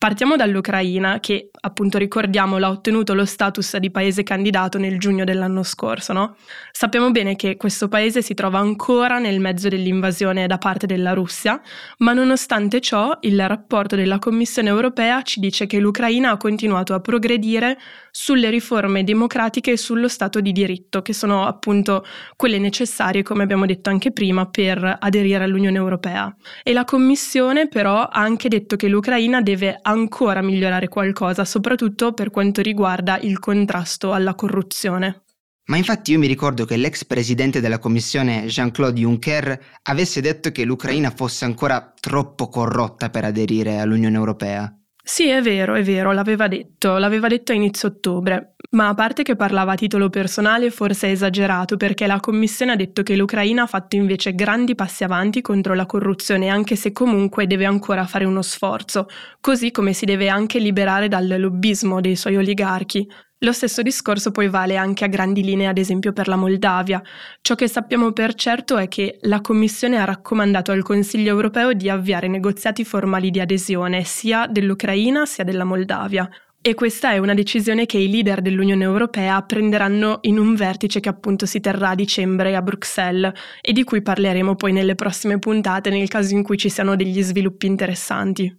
Partiamo 0.00 0.34
dall'Ucraina, 0.34 1.20
che 1.20 1.50
appunto 1.60 1.98
ricordiamolo 1.98 2.64
ha 2.64 2.70
ottenuto 2.70 3.12
lo 3.12 3.26
status 3.26 3.76
di 3.76 3.90
paese 3.90 4.22
candidato 4.22 4.78
nel 4.78 4.98
giugno 4.98 5.24
dell'anno 5.24 5.62
scorso. 5.62 6.14
No? 6.14 6.36
Sappiamo 6.72 7.10
bene 7.10 7.36
che 7.36 7.58
questo 7.58 7.86
paese 7.88 8.22
si 8.22 8.32
trova 8.32 8.60
ancora 8.60 9.18
nel 9.18 9.40
mezzo 9.40 9.68
dell'invasione 9.68 10.46
da 10.46 10.56
parte 10.56 10.86
della 10.86 11.12
Russia, 11.12 11.60
ma 11.98 12.14
nonostante 12.14 12.80
ciò 12.80 13.14
il 13.20 13.46
rapporto 13.46 13.94
della 13.94 14.18
Commissione 14.18 14.70
europea 14.70 15.20
ci 15.20 15.38
dice 15.38 15.66
che 15.66 15.78
l'Ucraina 15.78 16.30
ha 16.30 16.38
continuato 16.38 16.94
a 16.94 17.00
progredire 17.00 17.76
sulle 18.10 18.48
riforme 18.48 19.04
democratiche 19.04 19.72
e 19.72 19.76
sullo 19.76 20.08
Stato 20.08 20.40
di 20.40 20.52
diritto, 20.52 21.02
che 21.02 21.12
sono 21.12 21.44
appunto 21.44 22.06
quelle 22.36 22.58
necessarie, 22.58 23.22
come 23.22 23.42
abbiamo 23.42 23.66
detto 23.66 23.90
anche 23.90 24.12
prima, 24.12 24.46
per 24.46 24.96
aderire 24.98 25.44
all'Unione 25.44 25.76
Europea. 25.76 26.34
E 26.62 26.72
la 26.72 26.84
Commissione 26.84 27.68
però 27.68 28.00
ha 28.00 28.18
anche 28.18 28.48
detto 28.48 28.76
che 28.76 28.88
l'Ucraina 28.88 29.42
deve 29.42 29.78
ancora 29.90 30.42
migliorare 30.42 30.88
qualcosa, 30.88 31.44
soprattutto 31.44 32.12
per 32.12 32.30
quanto 32.30 32.62
riguarda 32.62 33.18
il 33.18 33.38
contrasto 33.38 34.12
alla 34.12 34.34
corruzione. 34.34 35.22
Ma 35.70 35.76
infatti 35.76 36.10
io 36.10 36.18
mi 36.18 36.26
ricordo 36.26 36.64
che 36.64 36.76
l'ex 36.76 37.04
presidente 37.04 37.60
della 37.60 37.78
commissione 37.78 38.46
Jean-Claude 38.46 38.98
Juncker 38.98 39.60
avesse 39.82 40.20
detto 40.20 40.50
che 40.50 40.64
l'Ucraina 40.64 41.10
fosse 41.10 41.44
ancora 41.44 41.92
troppo 42.00 42.48
corrotta 42.48 43.08
per 43.10 43.24
aderire 43.24 43.78
all'Unione 43.78 44.16
Europea. 44.16 44.74
Sì, 45.02 45.28
è 45.28 45.40
vero, 45.40 45.74
è 45.74 45.82
vero, 45.82 46.12
l'aveva 46.12 46.48
detto, 46.48 46.96
l'aveva 46.98 47.28
detto 47.28 47.52
a 47.52 47.54
inizio 47.54 47.88
ottobre, 47.88 48.54
ma 48.70 48.88
a 48.88 48.94
parte 48.94 49.22
che 49.22 49.34
parlava 49.34 49.72
a 49.72 49.76
titolo 49.76 50.10
personale 50.10 50.70
forse 50.70 51.08
è 51.08 51.10
esagerato 51.10 51.76
perché 51.76 52.06
la 52.06 52.20
Commissione 52.20 52.72
ha 52.72 52.76
detto 52.76 53.02
che 53.02 53.16
l'Ucraina 53.16 53.62
ha 53.62 53.66
fatto 53.66 53.96
invece 53.96 54.34
grandi 54.34 54.74
passi 54.76 55.02
avanti 55.02 55.40
contro 55.40 55.74
la 55.74 55.86
corruzione 55.86 56.48
anche 56.48 56.76
se 56.76 56.92
comunque 56.92 57.46
deve 57.48 57.64
ancora 57.64 58.06
fare 58.06 58.24
uno 58.24 58.42
sforzo, 58.42 59.08
così 59.40 59.72
come 59.72 59.92
si 59.92 60.04
deve 60.04 60.28
anche 60.28 60.60
liberare 60.60 61.08
dal 61.08 61.26
lobbismo 61.38 62.00
dei 62.00 62.14
suoi 62.14 62.36
oligarchi. 62.36 63.08
Lo 63.42 63.52
stesso 63.52 63.80
discorso 63.80 64.32
poi 64.32 64.48
vale 64.50 64.76
anche 64.76 65.04
a 65.04 65.08
grandi 65.08 65.42
linee, 65.42 65.66
ad 65.66 65.78
esempio 65.78 66.12
per 66.12 66.28
la 66.28 66.36
Moldavia. 66.36 67.02
Ciò 67.40 67.54
che 67.54 67.68
sappiamo 67.68 68.12
per 68.12 68.34
certo 68.34 68.76
è 68.76 68.86
che 68.86 69.16
la 69.22 69.40
Commissione 69.40 69.96
ha 69.96 70.04
raccomandato 70.04 70.72
al 70.72 70.82
Consiglio 70.82 71.30
europeo 71.30 71.72
di 71.72 71.88
avviare 71.88 72.28
negoziati 72.28 72.84
formali 72.84 73.30
di 73.30 73.40
adesione 73.40 74.04
sia 74.04 74.46
dell'Ucraina 74.46 75.24
sia 75.24 75.42
della 75.42 75.64
Moldavia. 75.64 76.28
E 76.62 76.74
questa 76.74 77.12
è 77.12 77.16
una 77.16 77.32
decisione 77.32 77.86
che 77.86 77.96
i 77.96 78.10
leader 78.10 78.42
dell'Unione 78.42 78.84
Europea 78.84 79.40
prenderanno 79.40 80.18
in 80.22 80.38
un 80.38 80.54
vertice 80.54 81.00
che 81.00 81.08
appunto 81.08 81.46
si 81.46 81.58
terrà 81.58 81.90
a 81.90 81.94
dicembre 81.94 82.54
a 82.54 82.60
Bruxelles 82.60 83.32
e 83.62 83.72
di 83.72 83.82
cui 83.82 84.02
parleremo 84.02 84.56
poi 84.56 84.72
nelle 84.72 84.94
prossime 84.94 85.38
puntate 85.38 85.88
nel 85.88 86.08
caso 86.08 86.34
in 86.34 86.42
cui 86.42 86.58
ci 86.58 86.68
siano 86.68 86.96
degli 86.96 87.22
sviluppi 87.22 87.64
interessanti. 87.64 88.54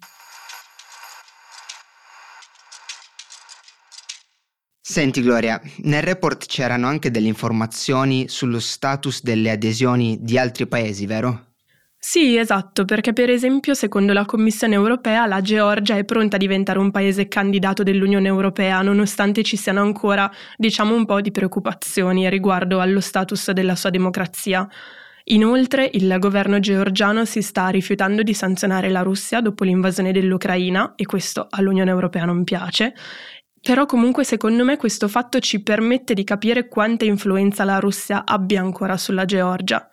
Senti 4.81 5.22
Gloria, 5.22 5.62
nel 5.84 6.01
report 6.01 6.48
c'erano 6.48 6.88
anche 6.88 7.12
delle 7.12 7.27
informazioni 7.27 8.27
sullo 8.27 8.60
status 8.60 9.22
delle 9.22 9.51
adesioni 9.51 10.17
di 10.20 10.39
altri 10.39 10.65
paesi, 10.65 11.05
vero? 11.05 11.50
Sì, 12.03 12.36
esatto, 12.36 12.84
perché 12.84 13.13
per 13.13 13.29
esempio 13.29 13.75
secondo 13.75 14.12
la 14.12 14.25
Commissione 14.25 14.74
europea 14.74 15.27
la 15.27 15.39
Georgia 15.41 15.96
è 15.98 16.03
pronta 16.03 16.36
a 16.36 16.39
diventare 16.39 16.79
un 16.79 16.89
paese 16.89 17.27
candidato 17.27 17.84
dell'Unione 17.84 18.27
europea, 18.27 18.81
nonostante 18.81 19.43
ci 19.43 19.55
siano 19.55 19.81
ancora, 19.81 20.29
diciamo, 20.58 20.96
un 20.96 21.05
po' 21.05 21.22
di 21.22 21.29
preoccupazioni 21.31 22.27
riguardo 22.27 22.79
allo 22.79 23.00
status 23.01 23.51
della 23.51 23.75
sua 23.75 23.91
democrazia. 23.91 24.67
Inoltre 25.25 25.89
il 25.93 26.15
governo 26.17 26.60
georgiano 26.60 27.24
si 27.25 27.43
sta 27.43 27.67
rifiutando 27.70 28.24
di 28.24 28.34
sanzionare 28.34 28.89
la 28.89 29.01
Russia 29.03 29.39
dopo 29.39 29.63
l'invasione 29.63 30.12
dell'Ucraina 30.12 30.93
e 30.96 31.05
questo 31.05 31.46
all'Unione 31.51 31.91
Europea 31.91 32.25
non 32.25 32.43
piace 32.43 32.93
però 33.63 33.86
comunque 33.86 34.24
secondo 34.24 34.63
me 34.65 34.75
questo 34.75 35.08
fatto 35.08 35.39
ci 35.39 35.62
permette 35.62 36.15
di 36.15 36.24
capire 36.24 36.67
quanta 36.67 37.05
influenza 37.05 37.63
la 37.63 37.77
Russia 37.77 38.25
abbia 38.25 38.60
ancora 38.60 38.98
sulla 38.98 39.24
Georgia. 39.25 39.88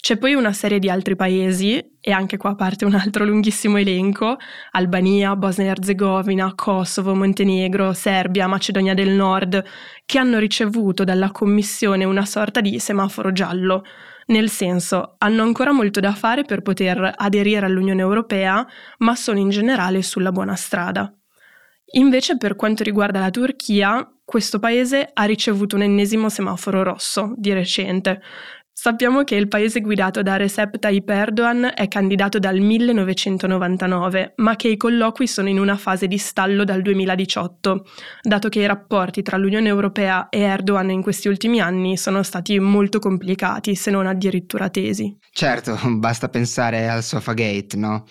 C'è 0.00 0.16
poi 0.16 0.34
una 0.34 0.52
serie 0.52 0.78
di 0.78 0.88
altri 0.88 1.16
paesi, 1.16 1.96
e 2.00 2.12
anche 2.12 2.36
qua 2.36 2.54
parte 2.54 2.84
un 2.84 2.94
altro 2.94 3.24
lunghissimo 3.24 3.78
elenco, 3.78 4.36
Albania, 4.70 5.34
Bosnia 5.34 5.72
Herzegovina, 5.72 6.54
Kosovo, 6.54 7.14
Montenegro, 7.14 7.92
Serbia, 7.92 8.46
Macedonia 8.46 8.94
del 8.94 9.10
Nord, 9.10 9.62
che 10.06 10.18
hanno 10.18 10.38
ricevuto 10.38 11.02
dalla 11.02 11.32
Commissione 11.32 12.04
una 12.04 12.24
sorta 12.24 12.60
di 12.60 12.78
semaforo 12.78 13.32
giallo, 13.32 13.82
nel 14.26 14.48
senso 14.50 15.16
hanno 15.18 15.42
ancora 15.42 15.72
molto 15.72 15.98
da 15.98 16.12
fare 16.12 16.44
per 16.44 16.62
poter 16.62 17.14
aderire 17.16 17.66
all'Unione 17.66 18.00
Europea, 18.00 18.64
ma 18.98 19.16
sono 19.16 19.40
in 19.40 19.48
generale 19.48 20.02
sulla 20.02 20.30
buona 20.30 20.54
strada. 20.54 21.12
Invece 21.92 22.36
per 22.36 22.54
quanto 22.54 22.82
riguarda 22.82 23.18
la 23.18 23.30
Turchia, 23.30 24.06
questo 24.22 24.58
paese 24.58 25.08
ha 25.10 25.24
ricevuto 25.24 25.76
un 25.76 25.82
ennesimo 25.82 26.28
semaforo 26.28 26.82
rosso 26.82 27.32
di 27.38 27.50
recente. 27.54 28.20
Sappiamo 28.80 29.24
che 29.24 29.34
il 29.34 29.48
paese 29.48 29.80
guidato 29.80 30.22
da 30.22 30.36
Recep 30.36 30.78
Tayyip 30.78 31.08
Erdogan 31.08 31.72
è 31.74 31.88
candidato 31.88 32.38
dal 32.38 32.60
1999, 32.60 34.34
ma 34.36 34.54
che 34.54 34.68
i 34.68 34.76
colloqui 34.76 35.26
sono 35.26 35.48
in 35.48 35.58
una 35.58 35.76
fase 35.76 36.06
di 36.06 36.16
stallo 36.16 36.62
dal 36.62 36.80
2018, 36.82 37.84
dato 38.22 38.48
che 38.48 38.60
i 38.60 38.66
rapporti 38.66 39.22
tra 39.22 39.36
l'Unione 39.36 39.66
Europea 39.66 40.28
e 40.28 40.42
Erdogan 40.42 40.90
in 40.90 41.02
questi 41.02 41.26
ultimi 41.26 41.60
anni 41.60 41.96
sono 41.96 42.22
stati 42.22 42.56
molto 42.60 43.00
complicati, 43.00 43.74
se 43.74 43.90
non 43.90 44.06
addirittura 44.06 44.68
tesi. 44.68 45.18
Certo, 45.32 45.76
basta 45.98 46.28
pensare 46.28 46.88
al 46.88 47.02
Sofagate, 47.02 47.76
no? 47.76 48.04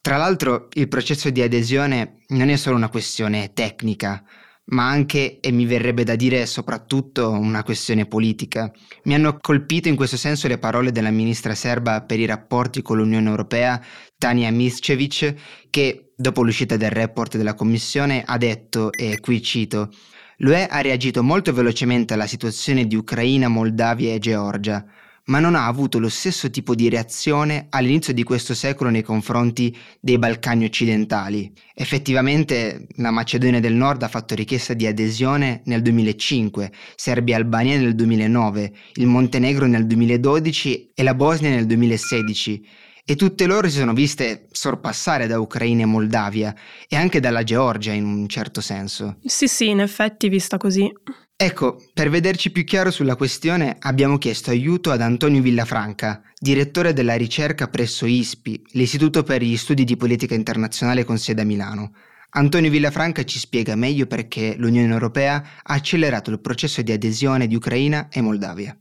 Tra 0.00 0.16
l'altro 0.16 0.68
il 0.72 0.88
processo 0.88 1.28
di 1.28 1.42
adesione 1.42 2.20
non 2.28 2.48
è 2.48 2.56
solo 2.56 2.76
una 2.76 2.88
questione 2.88 3.52
tecnica, 3.52 4.24
ma 4.66 4.88
anche, 4.88 5.40
e 5.40 5.52
mi 5.52 5.66
verrebbe 5.66 6.04
da 6.04 6.16
dire 6.16 6.46
soprattutto, 6.46 7.30
una 7.30 7.62
questione 7.62 8.06
politica. 8.06 8.72
Mi 9.04 9.14
hanno 9.14 9.38
colpito 9.40 9.88
in 9.88 9.96
questo 9.96 10.16
senso 10.16 10.48
le 10.48 10.58
parole 10.58 10.92
della 10.92 11.10
ministra 11.10 11.54
serba 11.54 12.02
per 12.02 12.18
i 12.18 12.26
rapporti 12.26 12.82
con 12.82 12.96
l'Unione 12.96 13.28
Europea, 13.28 13.80
Tania 14.16 14.50
Miscevic, 14.50 15.34
che 15.70 16.12
dopo 16.16 16.42
l'uscita 16.42 16.76
del 16.76 16.90
report 16.90 17.36
della 17.36 17.54
Commissione 17.54 18.22
ha 18.24 18.38
detto, 18.38 18.92
e 18.92 19.20
qui 19.20 19.42
cito, 19.42 19.90
L'UE 20.38 20.66
ha 20.66 20.80
reagito 20.80 21.22
molto 21.22 21.52
velocemente 21.52 22.14
alla 22.14 22.26
situazione 22.26 22.86
di 22.86 22.96
Ucraina, 22.96 23.46
Moldavia 23.46 24.12
e 24.12 24.18
Georgia 24.18 24.84
ma 25.26 25.38
non 25.38 25.54
ha 25.54 25.66
avuto 25.66 25.98
lo 25.98 26.08
stesso 26.08 26.50
tipo 26.50 26.74
di 26.74 26.88
reazione 26.88 27.66
all'inizio 27.70 28.12
di 28.12 28.22
questo 28.22 28.54
secolo 28.54 28.90
nei 28.90 29.02
confronti 29.02 29.74
dei 30.00 30.18
Balcani 30.18 30.64
occidentali. 30.64 31.52
Effettivamente 31.74 32.86
la 32.96 33.10
Macedonia 33.10 33.60
del 33.60 33.74
Nord 33.74 34.02
ha 34.02 34.08
fatto 34.08 34.34
richiesta 34.34 34.74
di 34.74 34.86
adesione 34.86 35.62
nel 35.64 35.82
2005, 35.82 36.72
Serbia 36.96 37.36
e 37.36 37.38
Albania 37.38 37.78
nel 37.78 37.94
2009, 37.94 38.72
il 38.94 39.06
Montenegro 39.06 39.66
nel 39.66 39.86
2012 39.86 40.90
e 40.94 41.02
la 41.02 41.14
Bosnia 41.14 41.50
nel 41.50 41.66
2016 41.66 42.82
e 43.06 43.16
tutte 43.16 43.44
loro 43.44 43.68
si 43.68 43.76
sono 43.76 43.92
viste 43.92 44.46
sorpassare 44.50 45.26
da 45.26 45.38
Ucraina 45.38 45.82
e 45.82 45.86
Moldavia 45.86 46.54
e 46.88 46.96
anche 46.96 47.20
dalla 47.20 47.42
Georgia 47.42 47.92
in 47.92 48.06
un 48.06 48.26
certo 48.28 48.62
senso. 48.62 49.16
Sì, 49.22 49.46
sì, 49.46 49.68
in 49.68 49.80
effetti 49.80 50.28
vista 50.30 50.56
così. 50.56 50.90
Ecco, 51.36 51.82
per 51.92 52.10
vederci 52.10 52.52
più 52.52 52.62
chiaro 52.62 52.92
sulla 52.92 53.16
questione 53.16 53.76
abbiamo 53.80 54.18
chiesto 54.18 54.50
aiuto 54.50 54.92
ad 54.92 55.00
Antonio 55.00 55.42
Villafranca, 55.42 56.22
direttore 56.38 56.92
della 56.92 57.16
ricerca 57.16 57.66
presso 57.66 58.06
ISPI, 58.06 58.66
l'Istituto 58.72 59.24
per 59.24 59.42
gli 59.42 59.56
Studi 59.56 59.82
di 59.82 59.96
Politica 59.96 60.34
Internazionale 60.34 61.02
con 61.02 61.18
sede 61.18 61.42
a 61.42 61.44
Milano. 61.44 61.92
Antonio 62.36 62.70
Villafranca 62.70 63.24
ci 63.24 63.40
spiega 63.40 63.74
meglio 63.74 64.06
perché 64.06 64.54
l'Unione 64.56 64.92
Europea 64.92 65.42
ha 65.62 65.74
accelerato 65.74 66.30
il 66.30 66.40
processo 66.40 66.82
di 66.82 66.92
adesione 66.92 67.48
di 67.48 67.56
Ucraina 67.56 68.08
e 68.10 68.20
Moldavia. 68.20 68.76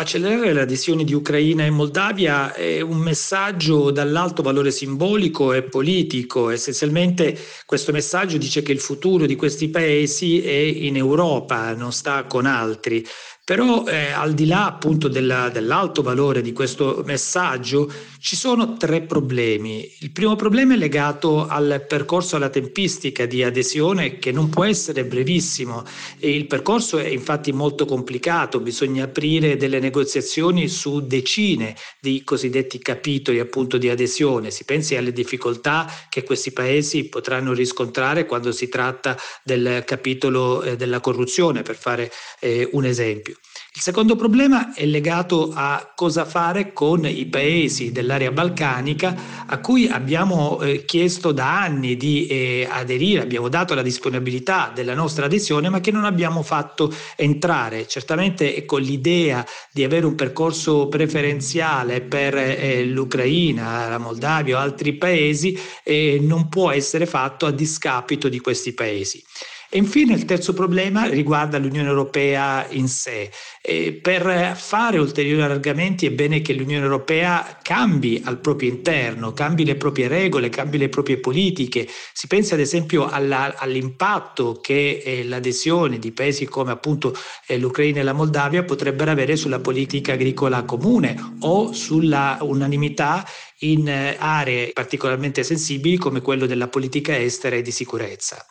Accelerare 0.00 0.52
l'adesione 0.52 1.02
di 1.02 1.12
Ucraina 1.12 1.64
e 1.64 1.70
Moldavia 1.70 2.54
è 2.54 2.80
un 2.80 2.98
messaggio 2.98 3.90
dall'alto 3.90 4.42
valore 4.42 4.70
simbolico 4.70 5.52
e 5.52 5.64
politico. 5.64 6.50
Essenzialmente 6.50 7.36
questo 7.66 7.90
messaggio 7.90 8.38
dice 8.38 8.62
che 8.62 8.70
il 8.70 8.78
futuro 8.78 9.26
di 9.26 9.34
questi 9.34 9.68
paesi 9.70 10.40
è 10.40 10.52
in 10.52 10.94
Europa, 10.94 11.74
non 11.74 11.90
sta 11.90 12.26
con 12.26 12.46
altri. 12.46 13.04
Però 13.48 13.86
eh, 13.86 14.10
al 14.10 14.34
di 14.34 14.44
là 14.44 14.66
appunto 14.66 15.08
della, 15.08 15.48
dell'alto 15.48 16.02
valore 16.02 16.42
di 16.42 16.52
questo 16.52 17.02
messaggio 17.06 17.90
ci 18.18 18.36
sono 18.36 18.76
tre 18.76 19.00
problemi. 19.00 19.90
Il 20.00 20.10
primo 20.10 20.36
problema 20.36 20.74
è 20.74 20.76
legato 20.76 21.46
al 21.46 21.86
percorso, 21.88 22.36
alla 22.36 22.50
tempistica 22.50 23.24
di 23.24 23.42
adesione 23.42 24.18
che 24.18 24.32
non 24.32 24.50
può 24.50 24.64
essere 24.64 25.06
brevissimo 25.06 25.82
e 26.18 26.34
il 26.36 26.46
percorso 26.46 26.98
è 26.98 27.06
infatti 27.06 27.50
molto 27.52 27.86
complicato, 27.86 28.60
bisogna 28.60 29.04
aprire 29.04 29.56
delle 29.56 29.78
negoziazioni 29.78 30.68
su 30.68 31.06
decine 31.06 31.74
di 32.00 32.22
cosiddetti 32.24 32.78
capitoli 32.78 33.38
appunto 33.38 33.78
di 33.78 33.88
adesione. 33.88 34.50
Si 34.50 34.64
pensi 34.64 34.94
alle 34.94 35.12
difficoltà 35.12 35.90
che 36.10 36.22
questi 36.22 36.52
paesi 36.52 37.08
potranno 37.08 37.54
riscontrare 37.54 38.26
quando 38.26 38.52
si 38.52 38.68
tratta 38.68 39.16
del 39.42 39.84
capitolo 39.86 40.62
eh, 40.62 40.76
della 40.76 41.00
corruzione, 41.00 41.62
per 41.62 41.76
fare 41.76 42.12
eh, 42.40 42.68
un 42.72 42.84
esempio. 42.84 43.36
Il 43.78 43.84
secondo 43.84 44.16
problema 44.16 44.74
è 44.74 44.84
legato 44.86 45.52
a 45.54 45.92
cosa 45.94 46.24
fare 46.24 46.72
con 46.72 47.06
i 47.06 47.26
paesi 47.26 47.92
dell'area 47.92 48.32
balcanica 48.32 49.46
a 49.46 49.60
cui 49.60 49.86
abbiamo 49.86 50.60
eh, 50.60 50.84
chiesto 50.84 51.30
da 51.30 51.60
anni 51.60 51.96
di 51.96 52.26
eh, 52.26 52.66
aderire, 52.68 53.22
abbiamo 53.22 53.48
dato 53.48 53.74
la 53.74 53.82
disponibilità 53.82 54.72
della 54.74 54.94
nostra 54.94 55.26
adesione, 55.26 55.68
ma 55.68 55.78
che 55.78 55.92
non 55.92 56.04
abbiamo 56.04 56.42
fatto 56.42 56.92
entrare. 57.14 57.86
Certamente 57.86 58.56
ecco, 58.56 58.78
l'idea 58.78 59.46
di 59.70 59.84
avere 59.84 60.06
un 60.06 60.16
percorso 60.16 60.88
preferenziale 60.88 62.00
per 62.00 62.34
eh, 62.34 62.84
l'Ucraina, 62.84 63.88
la 63.88 63.98
Moldavia 63.98 64.56
o 64.56 64.60
altri 64.60 64.94
paesi 64.94 65.56
eh, 65.84 66.18
non 66.20 66.48
può 66.48 66.72
essere 66.72 67.06
fatto 67.06 67.46
a 67.46 67.52
discapito 67.52 68.28
di 68.28 68.40
questi 68.40 68.74
paesi. 68.74 69.22
E 69.70 69.76
infine 69.76 70.14
il 70.14 70.24
terzo 70.24 70.54
problema 70.54 71.04
riguarda 71.04 71.58
l'Unione 71.58 71.90
Europea 71.90 72.66
in 72.70 72.88
sé. 72.88 73.30
E 73.60 73.92
per 73.92 74.56
fare 74.56 74.98
ulteriori 74.98 75.42
allargamenti 75.42 76.06
è 76.06 76.10
bene 76.10 76.40
che 76.40 76.54
l'Unione 76.54 76.84
Europea 76.84 77.58
cambi 77.60 78.22
al 78.24 78.38
proprio 78.38 78.70
interno, 78.70 79.34
cambi 79.34 79.66
le 79.66 79.74
proprie 79.74 80.08
regole, 80.08 80.48
cambi 80.48 80.78
le 80.78 80.88
proprie 80.88 81.18
politiche. 81.18 81.86
Si 82.14 82.26
pensa 82.28 82.54
ad 82.54 82.60
esempio 82.60 83.08
alla, 83.10 83.58
all'impatto 83.58 84.58
che 84.62 85.02
eh, 85.04 85.24
l'adesione 85.24 85.98
di 85.98 86.12
paesi 86.12 86.46
come 86.46 86.70
appunto 86.70 87.14
eh, 87.46 87.58
l'Ucraina 87.58 88.00
e 88.00 88.04
la 88.04 88.14
Moldavia 88.14 88.64
potrebbero 88.64 89.10
avere 89.10 89.36
sulla 89.36 89.60
politica 89.60 90.14
agricola 90.14 90.62
comune 90.62 91.36
o 91.40 91.74
sulla 91.74 92.38
unanimità 92.40 93.22
in 93.58 93.86
eh, 93.86 94.16
aree 94.18 94.70
particolarmente 94.72 95.42
sensibili 95.42 95.98
come 95.98 96.22
quello 96.22 96.46
della 96.46 96.68
politica 96.68 97.18
estera 97.18 97.56
e 97.56 97.60
di 97.60 97.70
sicurezza. 97.70 98.46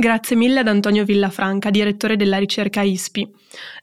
Grazie 0.00 0.36
mille 0.36 0.60
ad 0.60 0.68
Antonio 0.68 1.02
Villafranca, 1.02 1.70
direttore 1.70 2.14
della 2.14 2.38
ricerca 2.38 2.82
ISPI. 2.82 3.34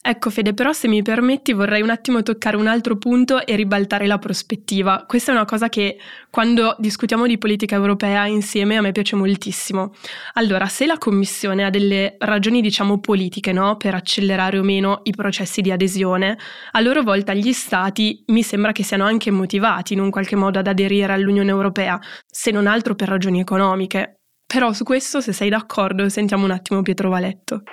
Ecco 0.01 0.29
Fede, 0.29 0.53
però 0.53 0.71
se 0.71 0.87
mi 0.87 1.01
permetti 1.01 1.51
vorrei 1.51 1.81
un 1.81 1.89
attimo 1.89 2.23
toccare 2.23 2.55
un 2.55 2.67
altro 2.67 2.95
punto 2.95 3.45
e 3.45 3.57
ribaltare 3.57 4.07
la 4.07 4.17
prospettiva. 4.17 5.03
Questa 5.05 5.33
è 5.33 5.35
una 5.35 5.43
cosa 5.43 5.67
che 5.67 5.97
quando 6.29 6.73
discutiamo 6.79 7.27
di 7.27 7.37
politica 7.37 7.75
europea 7.75 8.27
insieme 8.27 8.77
a 8.77 8.81
me 8.81 8.93
piace 8.93 9.17
moltissimo. 9.17 9.93
Allora, 10.35 10.67
se 10.67 10.85
la 10.85 10.97
Commissione 10.97 11.65
ha 11.65 11.69
delle 11.69 12.15
ragioni 12.19 12.61
diciamo 12.61 13.01
politiche 13.01 13.51
no, 13.51 13.75
per 13.75 13.93
accelerare 13.93 14.57
o 14.57 14.63
meno 14.63 15.01
i 15.03 15.11
processi 15.11 15.59
di 15.59 15.71
adesione, 15.71 16.37
a 16.71 16.79
loro 16.79 17.03
volta 17.03 17.33
gli 17.33 17.51
Stati 17.51 18.23
mi 18.27 18.41
sembra 18.41 18.71
che 18.71 18.83
siano 18.83 19.03
anche 19.03 19.31
motivati 19.31 19.91
in 19.91 19.99
un 19.99 20.11
qualche 20.11 20.37
modo 20.37 20.59
ad 20.59 20.67
aderire 20.67 21.11
all'Unione 21.11 21.49
Europea, 21.49 21.99
se 22.25 22.51
non 22.51 22.67
altro 22.67 22.95
per 22.95 23.09
ragioni 23.09 23.41
economiche. 23.41 24.21
Però 24.55 24.71
su 24.71 24.85
questo, 24.85 25.19
se 25.19 25.33
sei 25.33 25.49
d'accordo, 25.49 26.07
sentiamo 26.07 26.45
un 26.45 26.51
attimo 26.51 26.81
Pietro 26.81 27.09
Valetto. 27.09 27.63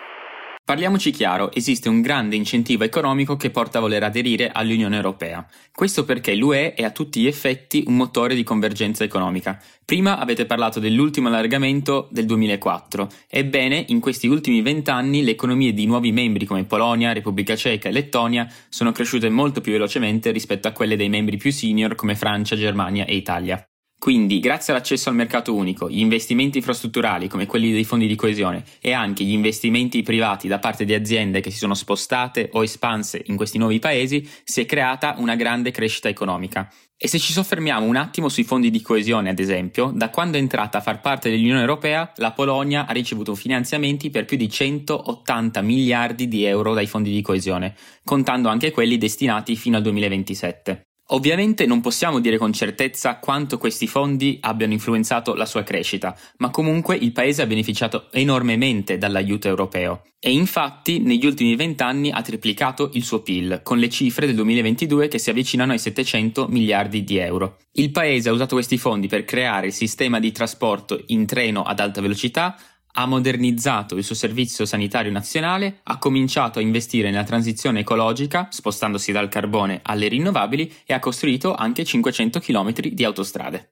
Parliamoci 0.64 1.12
chiaro, 1.12 1.52
esiste 1.52 1.88
un 1.88 2.00
grande 2.00 2.34
incentivo 2.34 2.82
economico 2.82 3.36
che 3.36 3.50
porta 3.50 3.78
a 3.78 3.80
voler 3.80 4.02
aderire 4.02 4.50
all'Unione 4.50 4.96
Europea. 4.96 5.46
Questo 5.72 6.04
perché 6.04 6.34
l'UE 6.34 6.74
è 6.74 6.82
a 6.82 6.90
tutti 6.90 7.20
gli 7.20 7.28
effetti 7.28 7.84
un 7.86 7.94
motore 7.94 8.34
di 8.34 8.42
convergenza 8.42 9.04
economica. 9.04 9.62
Prima 9.84 10.18
avete 10.18 10.44
parlato 10.44 10.80
dell'ultimo 10.80 11.28
allargamento 11.28 12.08
del 12.10 12.26
2004. 12.26 13.08
Ebbene, 13.30 13.84
in 13.90 14.00
questi 14.00 14.26
ultimi 14.26 14.60
vent'anni 14.60 15.22
le 15.22 15.30
economie 15.30 15.72
di 15.72 15.86
nuovi 15.86 16.10
membri 16.10 16.46
come 16.46 16.64
Polonia, 16.64 17.12
Repubblica 17.12 17.54
Ceca 17.54 17.90
e 17.90 17.92
Lettonia 17.92 18.52
sono 18.68 18.90
cresciute 18.90 19.30
molto 19.30 19.60
più 19.60 19.70
velocemente 19.70 20.32
rispetto 20.32 20.66
a 20.66 20.72
quelle 20.72 20.96
dei 20.96 21.08
membri 21.08 21.36
più 21.36 21.52
senior 21.52 21.94
come 21.94 22.16
Francia, 22.16 22.56
Germania 22.56 23.04
e 23.04 23.14
Italia. 23.14 23.64
Quindi, 24.02 24.40
grazie 24.40 24.72
all'accesso 24.72 25.10
al 25.10 25.14
mercato 25.14 25.54
unico, 25.54 25.88
gli 25.88 26.00
investimenti 26.00 26.58
infrastrutturali 26.58 27.28
come 27.28 27.46
quelli 27.46 27.70
dei 27.70 27.84
fondi 27.84 28.08
di 28.08 28.16
coesione 28.16 28.64
e 28.80 28.90
anche 28.90 29.22
gli 29.22 29.30
investimenti 29.30 30.02
privati 30.02 30.48
da 30.48 30.58
parte 30.58 30.84
di 30.84 30.92
aziende 30.92 31.40
che 31.40 31.52
si 31.52 31.58
sono 31.58 31.74
spostate 31.74 32.50
o 32.54 32.64
espanse 32.64 33.22
in 33.26 33.36
questi 33.36 33.58
nuovi 33.58 33.78
paesi, 33.78 34.28
si 34.42 34.60
è 34.60 34.66
creata 34.66 35.14
una 35.18 35.36
grande 35.36 35.70
crescita 35.70 36.08
economica. 36.08 36.68
E 36.96 37.06
se 37.06 37.20
ci 37.20 37.32
soffermiamo 37.32 37.86
un 37.86 37.94
attimo 37.94 38.28
sui 38.28 38.42
fondi 38.42 38.70
di 38.70 38.82
coesione, 38.82 39.30
ad 39.30 39.38
esempio, 39.38 39.92
da 39.94 40.10
quando 40.10 40.36
è 40.36 40.40
entrata 40.40 40.78
a 40.78 40.82
far 40.82 41.00
parte 41.00 41.30
dell'Unione 41.30 41.60
Europea, 41.60 42.12
la 42.16 42.32
Polonia 42.32 42.86
ha 42.86 42.92
ricevuto 42.92 43.36
finanziamenti 43.36 44.10
per 44.10 44.24
più 44.24 44.36
di 44.36 44.50
180 44.50 45.62
miliardi 45.62 46.26
di 46.26 46.42
euro 46.42 46.74
dai 46.74 46.88
fondi 46.88 47.12
di 47.12 47.22
coesione, 47.22 47.76
contando 48.02 48.48
anche 48.48 48.72
quelli 48.72 48.98
destinati 48.98 49.54
fino 49.54 49.76
al 49.76 49.84
2027. 49.84 50.86
Ovviamente 51.12 51.66
non 51.66 51.82
possiamo 51.82 52.20
dire 52.20 52.38
con 52.38 52.54
certezza 52.54 53.18
quanto 53.18 53.58
questi 53.58 53.86
fondi 53.86 54.38
abbiano 54.40 54.72
influenzato 54.72 55.34
la 55.34 55.44
sua 55.44 55.62
crescita, 55.62 56.16
ma 56.38 56.48
comunque 56.48 56.96
il 56.96 57.12
paese 57.12 57.42
ha 57.42 57.46
beneficiato 57.46 58.08
enormemente 58.12 58.96
dall'aiuto 58.96 59.46
europeo. 59.46 60.04
E 60.18 60.32
infatti 60.32 61.00
negli 61.00 61.26
ultimi 61.26 61.54
vent'anni 61.54 62.10
ha 62.10 62.22
triplicato 62.22 62.90
il 62.94 63.04
suo 63.04 63.20
PIL, 63.22 63.60
con 63.62 63.78
le 63.78 63.90
cifre 63.90 64.24
del 64.24 64.36
2022 64.36 65.08
che 65.08 65.18
si 65.18 65.28
avvicinano 65.28 65.72
ai 65.72 65.78
700 65.78 66.46
miliardi 66.48 67.04
di 67.04 67.18
euro. 67.18 67.58
Il 67.72 67.90
paese 67.90 68.30
ha 68.30 68.32
usato 68.32 68.54
questi 68.54 68.78
fondi 68.78 69.06
per 69.06 69.24
creare 69.24 69.66
il 69.66 69.72
sistema 69.74 70.18
di 70.18 70.32
trasporto 70.32 71.02
in 71.08 71.26
treno 71.26 71.62
ad 71.62 71.80
alta 71.80 72.00
velocità, 72.00 72.56
ha 72.92 73.06
modernizzato 73.06 73.96
il 73.96 74.04
suo 74.04 74.14
servizio 74.14 74.64
sanitario 74.66 75.10
nazionale, 75.10 75.80
ha 75.84 75.98
cominciato 75.98 76.58
a 76.58 76.62
investire 76.62 77.10
nella 77.10 77.24
transizione 77.24 77.80
ecologica, 77.80 78.48
spostandosi 78.50 79.12
dal 79.12 79.28
carbone 79.28 79.80
alle 79.82 80.08
rinnovabili 80.08 80.72
e 80.84 80.94
ha 80.94 80.98
costruito 80.98 81.54
anche 81.54 81.84
500 81.84 82.40
km 82.40 82.72
di 82.72 83.04
autostrade. 83.04 83.70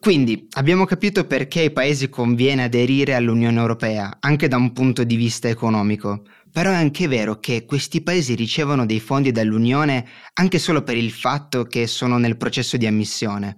Quindi 0.00 0.46
abbiamo 0.52 0.84
capito 0.84 1.26
perché 1.26 1.60
ai 1.60 1.72
paesi 1.72 2.08
conviene 2.08 2.62
aderire 2.62 3.14
all'Unione 3.14 3.58
Europea, 3.58 4.18
anche 4.20 4.46
da 4.46 4.56
un 4.56 4.72
punto 4.72 5.02
di 5.02 5.16
vista 5.16 5.48
economico. 5.48 6.22
Però 6.52 6.70
è 6.70 6.76
anche 6.76 7.08
vero 7.08 7.40
che 7.40 7.64
questi 7.64 8.00
paesi 8.00 8.34
ricevono 8.34 8.86
dei 8.86 9.00
fondi 9.00 9.32
dall'Unione 9.32 10.06
anche 10.34 10.58
solo 10.60 10.82
per 10.82 10.96
il 10.96 11.10
fatto 11.10 11.64
che 11.64 11.88
sono 11.88 12.16
nel 12.16 12.36
processo 12.36 12.76
di 12.76 12.86
ammissione. 12.86 13.54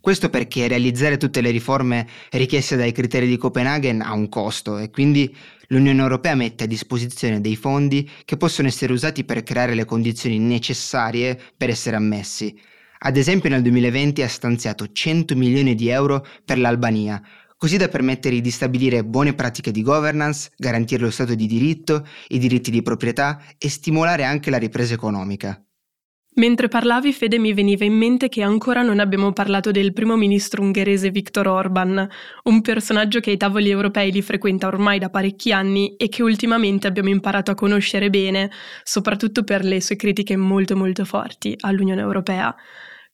Questo 0.00 0.30
perché 0.30 0.66
realizzare 0.66 1.18
tutte 1.18 1.42
le 1.42 1.50
riforme 1.50 2.08
richieste 2.30 2.74
dai 2.74 2.90
criteri 2.90 3.28
di 3.28 3.36
Copenaghen 3.36 4.00
ha 4.00 4.14
un 4.14 4.30
costo 4.30 4.78
e 4.78 4.88
quindi 4.88 5.34
l'Unione 5.68 6.00
Europea 6.00 6.34
mette 6.34 6.64
a 6.64 6.66
disposizione 6.66 7.42
dei 7.42 7.54
fondi 7.54 8.08
che 8.24 8.38
possono 8.38 8.68
essere 8.68 8.94
usati 8.94 9.24
per 9.24 9.42
creare 9.42 9.74
le 9.74 9.84
condizioni 9.84 10.38
necessarie 10.38 11.38
per 11.54 11.68
essere 11.68 11.96
ammessi. 11.96 12.58
Ad 13.00 13.18
esempio 13.18 13.50
nel 13.50 13.60
2020 13.60 14.22
ha 14.22 14.28
stanziato 14.28 14.90
100 14.90 15.36
milioni 15.36 15.74
di 15.74 15.88
euro 15.88 16.26
per 16.46 16.58
l'Albania, 16.58 17.22
così 17.58 17.76
da 17.76 17.88
permettere 17.88 18.40
di 18.40 18.50
stabilire 18.50 19.04
buone 19.04 19.34
pratiche 19.34 19.70
di 19.70 19.82
governance, 19.82 20.50
garantire 20.56 21.02
lo 21.02 21.10
Stato 21.10 21.34
di 21.34 21.46
diritto, 21.46 22.06
i 22.28 22.38
diritti 22.38 22.70
di 22.70 22.80
proprietà 22.80 23.42
e 23.58 23.68
stimolare 23.68 24.24
anche 24.24 24.48
la 24.48 24.56
ripresa 24.56 24.94
economica. 24.94 25.62
Mentre 26.34 26.68
parlavi, 26.68 27.12
Fede, 27.12 27.38
mi 27.38 27.52
veniva 27.52 27.84
in 27.84 27.94
mente 27.94 28.28
che 28.28 28.42
ancora 28.42 28.82
non 28.82 29.00
abbiamo 29.00 29.32
parlato 29.32 29.72
del 29.72 29.92
primo 29.92 30.16
ministro 30.16 30.62
ungherese 30.62 31.10
Viktor 31.10 31.48
Orban, 31.48 32.08
un 32.44 32.60
personaggio 32.62 33.18
che 33.18 33.30
ai 33.30 33.36
tavoli 33.36 33.68
europei 33.68 34.12
li 34.12 34.22
frequenta 34.22 34.68
ormai 34.68 35.00
da 35.00 35.10
parecchi 35.10 35.52
anni 35.52 35.96
e 35.96 36.08
che 36.08 36.22
ultimamente 36.22 36.86
abbiamo 36.86 37.08
imparato 37.08 37.50
a 37.50 37.56
conoscere 37.56 38.10
bene, 38.10 38.48
soprattutto 38.84 39.42
per 39.42 39.64
le 39.64 39.80
sue 39.80 39.96
critiche 39.96 40.36
molto 40.36 40.76
molto 40.76 41.04
forti 41.04 41.56
all'Unione 41.58 42.00
Europea. 42.00 42.54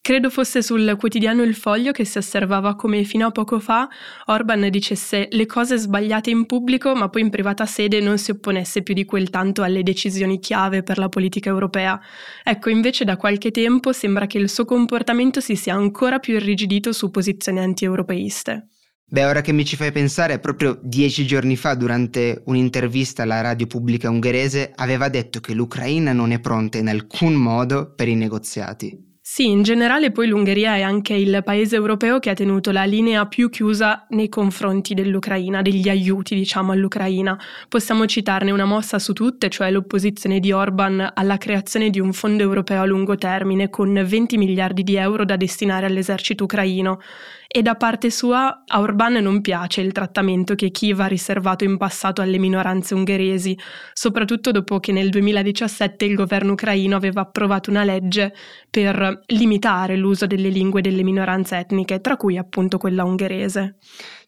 Credo 0.06 0.30
fosse 0.30 0.62
sul 0.62 0.94
quotidiano 0.96 1.42
Il 1.42 1.56
Foglio 1.56 1.90
che 1.90 2.04
si 2.04 2.16
osservava 2.16 2.76
come 2.76 3.02
fino 3.02 3.26
a 3.26 3.32
poco 3.32 3.58
fa 3.58 3.88
Orban 4.26 4.70
dicesse 4.70 5.26
le 5.28 5.46
cose 5.46 5.78
sbagliate 5.78 6.30
in 6.30 6.46
pubblico 6.46 6.94
ma 6.94 7.08
poi 7.08 7.22
in 7.22 7.30
privata 7.30 7.66
sede 7.66 7.98
non 7.98 8.16
si 8.16 8.30
opponesse 8.30 8.84
più 8.84 8.94
di 8.94 9.04
quel 9.04 9.30
tanto 9.30 9.64
alle 9.64 9.82
decisioni 9.82 10.38
chiave 10.38 10.84
per 10.84 10.98
la 10.98 11.08
politica 11.08 11.50
europea. 11.50 12.00
Ecco, 12.44 12.70
invece 12.70 13.04
da 13.04 13.16
qualche 13.16 13.50
tempo 13.50 13.92
sembra 13.92 14.28
che 14.28 14.38
il 14.38 14.48
suo 14.48 14.64
comportamento 14.64 15.40
si 15.40 15.56
sia 15.56 15.74
ancora 15.74 16.20
più 16.20 16.34
irrigidito 16.34 16.92
su 16.92 17.10
posizioni 17.10 17.58
anti-europeiste. 17.58 18.68
Beh, 19.08 19.24
ora 19.24 19.40
che 19.40 19.50
mi 19.50 19.64
ci 19.64 19.74
fai 19.74 19.90
pensare, 19.90 20.38
proprio 20.38 20.78
dieci 20.84 21.26
giorni 21.26 21.56
fa, 21.56 21.74
durante 21.74 22.42
un'intervista 22.44 23.24
alla 23.24 23.40
radio 23.40 23.66
pubblica 23.66 24.08
ungherese, 24.08 24.70
aveva 24.72 25.08
detto 25.08 25.40
che 25.40 25.52
l'Ucraina 25.52 26.12
non 26.12 26.30
è 26.30 26.38
pronta 26.38 26.78
in 26.78 26.86
alcun 26.86 27.34
modo 27.34 27.92
per 27.92 28.06
i 28.06 28.14
negoziati. 28.14 29.05
Sì, 29.28 29.48
in 29.48 29.64
generale 29.64 30.12
poi 30.12 30.28
l'Ungheria 30.28 30.76
è 30.76 30.82
anche 30.82 31.12
il 31.12 31.42
paese 31.44 31.74
europeo 31.74 32.20
che 32.20 32.30
ha 32.30 32.34
tenuto 32.34 32.70
la 32.70 32.84
linea 32.84 33.26
più 33.26 33.50
chiusa 33.50 34.06
nei 34.10 34.28
confronti 34.28 34.94
dell'Ucraina, 34.94 35.62
degli 35.62 35.88
aiuti 35.88 36.36
diciamo 36.36 36.70
all'Ucraina. 36.70 37.36
Possiamo 37.68 38.06
citarne 38.06 38.52
una 38.52 38.64
mossa 38.64 39.00
su 39.00 39.12
tutte, 39.14 39.50
cioè 39.50 39.72
l'opposizione 39.72 40.38
di 40.38 40.52
Orban 40.52 41.10
alla 41.12 41.38
creazione 41.38 41.90
di 41.90 41.98
un 41.98 42.12
fondo 42.12 42.44
europeo 42.44 42.80
a 42.80 42.84
lungo 42.84 43.16
termine 43.16 43.68
con 43.68 44.00
20 44.00 44.38
miliardi 44.38 44.84
di 44.84 44.94
euro 44.94 45.24
da 45.24 45.34
destinare 45.34 45.86
all'esercito 45.86 46.44
ucraino 46.44 47.00
e 47.48 47.62
da 47.62 47.74
parte 47.74 48.10
sua 48.10 48.64
a 48.66 48.80
Orban 48.80 49.14
non 49.14 49.40
piace 49.40 49.80
il 49.80 49.92
trattamento 49.92 50.54
che 50.54 50.70
Kiev 50.70 51.00
ha 51.00 51.06
riservato 51.06 51.64
in 51.64 51.76
passato 51.76 52.22
alle 52.22 52.38
minoranze 52.38 52.94
ungheresi, 52.94 53.58
soprattutto 53.92 54.50
dopo 54.50 54.80
che 54.80 54.92
nel 54.92 55.10
2017 55.10 56.04
il 56.04 56.14
governo 56.14 56.52
ucraino 56.52 56.96
aveva 56.96 57.22
approvato 57.22 57.70
una 57.70 57.84
legge 57.84 58.34
per 58.68 59.22
limitare 59.26 59.96
l'uso 59.96 60.26
delle 60.26 60.48
lingue 60.48 60.80
delle 60.80 61.02
minoranze 61.02 61.58
etniche, 61.58 62.00
tra 62.00 62.16
cui 62.16 62.36
appunto 62.36 62.78
quella 62.78 63.04
ungherese. 63.04 63.76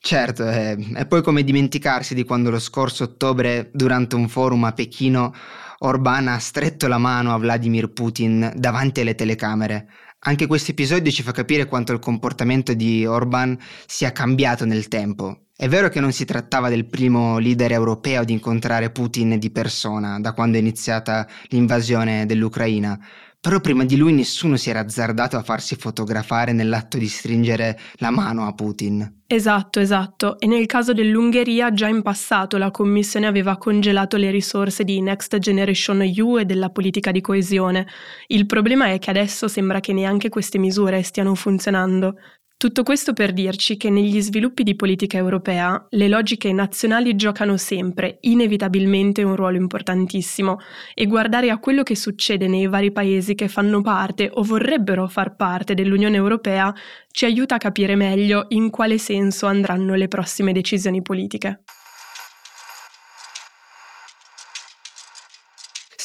Certo, 0.01 0.47
è, 0.47 0.77
eh, 0.79 0.93
è 0.95 1.07
poi 1.07 1.23
come 1.23 1.43
dimenticarsi 1.43 2.15
di 2.15 2.25
quando 2.25 2.51
lo 2.51 2.59
scorso 2.59 3.05
ottobre, 3.05 3.71
durante 3.73 4.15
un 4.15 4.29
forum 4.29 4.65
a 4.65 4.73
Pechino, 4.73 5.35
Orban 5.81 6.27
ha 6.29 6.39
stretto 6.39 6.89
la 6.89 6.99
mano 6.99 7.33
a 7.33 7.39
Vladimir 7.39 7.93
Putin 7.93 8.53
davanti 8.57 9.01
alle 9.01 9.15
telecamere 9.15 9.89
anche 10.21 10.47
questo 10.47 10.73
episodio 10.73 11.13
ci 11.13 11.23
fa 11.23 11.33
capire 11.33 11.67
quanto 11.67 11.93
il 11.93 12.01
comportamento 12.01 12.75
di 12.75 13.07
Orban 13.07 13.57
sia 13.87 14.13
cambiato 14.13 14.65
nel 14.65 14.89
tempo. 14.89 15.43
È 15.57 15.69
vero 15.69 15.89
che 15.89 16.01
non 16.01 16.13
si 16.13 16.25
trattava 16.25 16.69
del 16.69 16.87
primo 16.87 17.39
leader 17.39 17.73
europeo 17.73 18.21
ad 18.21 18.31
incontrare 18.31 18.91
Putin 18.91 19.39
di 19.39 19.51
persona 19.51 20.21
da 20.21 20.33
quando 20.33 20.57
è 20.57 20.61
iniziata 20.61 21.27
l'invasione 21.49 22.27
dell'Ucraina, 22.27 22.99
però 23.41 23.61
prima 23.61 23.85
di 23.85 23.97
lui 23.97 24.13
nessuno 24.13 24.57
si 24.57 24.69
era 24.69 24.81
azzardato 24.81 25.37
a 25.37 25.43
farsi 25.43 25.77
fotografare 25.77 26.53
nell'atto 26.53 26.99
di 26.99 27.09
stringere 27.09 27.79
la 27.97 28.11
mano 28.11 28.47
a 28.47 28.53
Putin. 28.53 29.17
Esatto, 29.31 29.79
esatto. 29.79 30.41
E 30.41 30.47
nel 30.47 30.67
caso 30.67 30.95
dell'Ungheria 30.95 31.71
già 31.73 31.87
in 31.87 32.03
passato 32.03 32.57
la 32.57 32.71
Commissione 32.71 33.27
aveva 33.27 33.59
congelato 33.59 34.17
le 34.17 34.31
risorse 34.31 34.85
di 34.85 35.03
Next 35.03 35.37
Generation 35.39 36.01
EU 36.01 36.39
e 36.39 36.47
della 36.47 36.71
politica 36.71 37.13
di 37.13 37.21
coesione. 37.21 37.87
Il 38.29 38.47
problema 38.47 38.91
è 38.91 38.99
che 38.99 39.11
adesso 39.11 39.47
sembra 39.47 39.81
che 39.81 39.93
neanche 39.93 40.31
queste 40.31 40.59
misure 40.59 41.03
stiano 41.03 41.35
funzionando. 41.35 42.17
Tutto 42.59 42.83
questo 42.83 43.13
per 43.13 43.33
dirci 43.33 43.77
che 43.77 43.89
negli 43.89 44.21
sviluppi 44.21 44.65
di 44.65 44.75
politica 44.75 45.17
europea 45.17 45.87
le 45.91 46.09
logiche 46.09 46.53
nazionali 46.53 47.15
giocano 47.15 47.57
sempre, 47.57 48.19
inevitabilmente, 48.23 49.23
un 49.23 49.37
ruolo 49.37 49.57
importantissimo 49.57 50.59
e 50.93 51.07
guardare 51.07 51.51
a 51.51 51.59
quello 51.59 51.85
che 51.85 51.95
succede 51.95 52.49
nei 52.49 52.67
vari 52.67 52.91
paesi 52.91 53.37
che 53.37 53.47
fanno 53.47 53.81
parte 53.81 54.29
o 54.35 54.43
vorrebbero 54.43 55.07
far 55.07 55.37
parte 55.37 55.75
dell'Unione 55.75 56.17
Europea 56.17 56.75
ci 57.13 57.27
aiuta 57.27 57.55
a 57.55 57.59
capire 57.59 57.95
meglio 57.95 58.47
in 58.49 58.71
quale 58.71 58.99
senso 58.99 59.47
andranno 59.47 59.95
le 59.95 60.09
prossime 60.09 60.51
decisioni 60.51 61.01
politiche. 61.01 61.63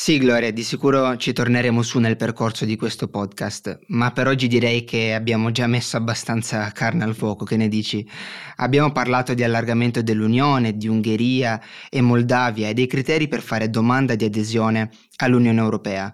Sì, 0.04 0.18
Gloria, 0.18 0.52
di 0.52 0.64
sicuro 0.64 1.16
ci 1.16 1.32
torneremo 1.32 1.82
su 1.82 1.98
nel 1.98 2.18
percorso 2.18 2.66
di 2.66 2.76
questo 2.76 3.08
podcast, 3.08 3.80
ma 3.88 4.12
per 4.12 4.28
oggi 4.28 4.50
direi 4.50 4.84
che 4.84 5.14
abbiamo 5.14 5.50
già 5.52 5.66
messo 5.66 5.96
abbastanza 5.96 6.70
carne 6.74 7.06
al 7.06 7.16
fuoco, 7.16 7.46
che 7.46 7.56
ne 7.56 7.70
dici? 7.70 8.06
Abbiamo 8.58 8.92
parlato 8.92 9.34
di 9.34 9.46
allargamento 9.46 10.02
dell'Unione, 10.02 10.76
di 10.76 10.90
Ungheria 10.90 11.58
e 11.90 12.02
Moldavia 12.02 12.68
e 12.68 12.74
dei 12.74 12.86
criteri 12.86 13.30
per 13.30 13.42
fare 13.42 13.70
domanda 13.70 14.16
di 14.16 14.26
adesione 14.26 14.90
all'Unione 15.20 15.62
Europea. 15.62 16.14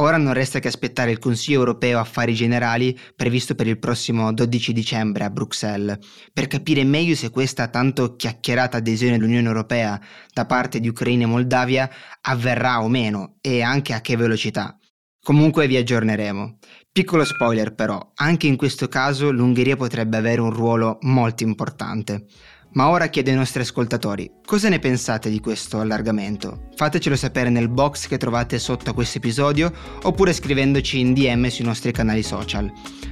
Ora 0.00 0.16
non 0.16 0.32
resta 0.32 0.60
che 0.60 0.68
aspettare 0.68 1.10
il 1.10 1.18
Consiglio 1.18 1.58
europeo 1.58 1.98
Affari 1.98 2.32
Generali 2.32 2.96
previsto 3.16 3.56
per 3.56 3.66
il 3.66 3.80
prossimo 3.80 4.32
12 4.32 4.72
dicembre 4.72 5.24
a 5.24 5.30
Bruxelles, 5.30 5.98
per 6.32 6.46
capire 6.46 6.84
meglio 6.84 7.16
se 7.16 7.30
questa 7.30 7.66
tanto 7.66 8.14
chiacchierata 8.14 8.76
adesione 8.76 9.16
all'Unione 9.16 9.48
Europea 9.48 10.00
da 10.32 10.46
parte 10.46 10.78
di 10.78 10.86
Ucraina 10.86 11.24
e 11.24 11.26
Moldavia 11.26 11.90
avverrà 12.20 12.80
o 12.80 12.88
meno 12.88 13.38
e 13.40 13.60
anche 13.60 13.92
a 13.92 14.00
che 14.00 14.16
velocità. 14.16 14.78
Comunque 15.20 15.66
vi 15.66 15.76
aggiorneremo. 15.76 16.58
Piccolo 16.92 17.24
spoiler 17.24 17.74
però, 17.74 18.12
anche 18.14 18.46
in 18.46 18.56
questo 18.56 18.86
caso 18.86 19.32
l'Ungheria 19.32 19.76
potrebbe 19.76 20.16
avere 20.16 20.40
un 20.40 20.52
ruolo 20.52 20.98
molto 21.02 21.42
importante. 21.42 22.26
Ma 22.72 22.90
ora 22.90 23.06
chiedo 23.06 23.30
ai 23.30 23.36
nostri 23.36 23.62
ascoltatori, 23.62 24.30
cosa 24.44 24.68
ne 24.68 24.78
pensate 24.78 25.30
di 25.30 25.40
questo 25.40 25.80
allargamento? 25.80 26.68
Fatecelo 26.76 27.16
sapere 27.16 27.48
nel 27.48 27.68
box 27.68 28.06
che 28.06 28.18
trovate 28.18 28.58
sotto 28.58 28.90
a 28.90 28.94
questo 28.94 29.18
episodio 29.18 29.72
oppure 30.02 30.34
scrivendoci 30.34 31.00
in 31.00 31.14
DM 31.14 31.46
sui 31.48 31.64
nostri 31.64 31.92
canali 31.92 32.22
social. 32.22 32.70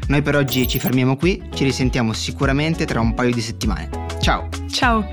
Noi 0.08 0.22
per 0.22 0.36
oggi 0.36 0.68
ci 0.68 0.78
fermiamo 0.78 1.16
qui, 1.16 1.42
ci 1.54 1.64
risentiamo 1.64 2.12
sicuramente 2.12 2.84
tra 2.84 3.00
un 3.00 3.14
paio 3.14 3.32
di 3.32 3.40
settimane. 3.40 3.88
Ciao! 4.20 4.48
Ciao! 4.70 5.08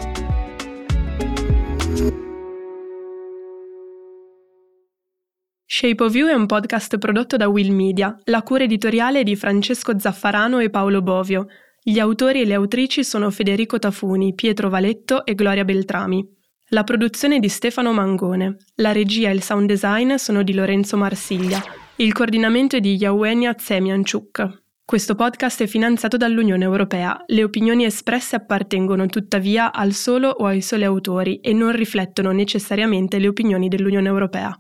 Shape 5.66 6.04
of 6.04 6.14
You 6.14 6.28
è 6.28 6.34
un 6.34 6.46
podcast 6.46 6.98
prodotto 6.98 7.38
da 7.38 7.48
Will 7.48 7.74
Media, 7.74 8.16
la 8.26 8.44
cura 8.44 8.66
editoriale 8.66 9.24
di 9.24 9.36
Francesco 9.36 9.98
Zaffarano 9.98 10.60
e 10.60 10.70
Paolo 10.70 11.02
Bovio. 11.02 11.48
Gli 11.86 12.00
autori 12.00 12.40
e 12.40 12.46
le 12.46 12.54
autrici 12.54 13.04
sono 13.04 13.30
Federico 13.30 13.78
Tafuni, 13.78 14.34
Pietro 14.34 14.70
Valetto 14.70 15.26
e 15.26 15.36
Gloria 15.36 15.66
Beltrami. 15.66 16.26
La 16.70 16.86
produzione 16.86 17.36
è 17.36 17.40
di 17.40 17.50
Stefano 17.50 17.92
Mangone. 17.92 18.56
La 18.76 18.94
regia 18.94 19.30
e 19.30 19.34
il 19.34 19.42
sound 19.42 19.68
design 19.68 20.16
sono 20.16 20.44
di 20.44 20.54
Lorenzo 20.54 20.96
Marsiglia. 20.96 21.62
Il 21.98 22.14
coordinamento 22.14 22.78
è 22.78 22.80
di 22.80 22.96
Yawenia 22.96 23.54
Zemianchuk. 23.58 24.64
Questo 24.86 25.16
podcast 25.16 25.64
è 25.64 25.68
finanziato 25.68 26.16
dall'Unione 26.16 26.64
Europea. 26.64 27.22
Le 27.26 27.44
opinioni 27.44 27.84
espresse 27.84 28.38
appartengono 28.38 29.06
tuttavia 29.08 29.74
al 29.74 29.92
solo 29.92 30.30
o 30.30 30.46
ai 30.46 30.62
soli 30.62 30.86
autori 30.86 31.42
e 31.42 31.52
non 31.52 31.74
riflettono 31.74 32.32
necessariamente 32.32 33.20
le 33.20 33.28
opinioni 33.28 33.68
dell'Unione 33.68 34.08
Europea. 34.08 34.58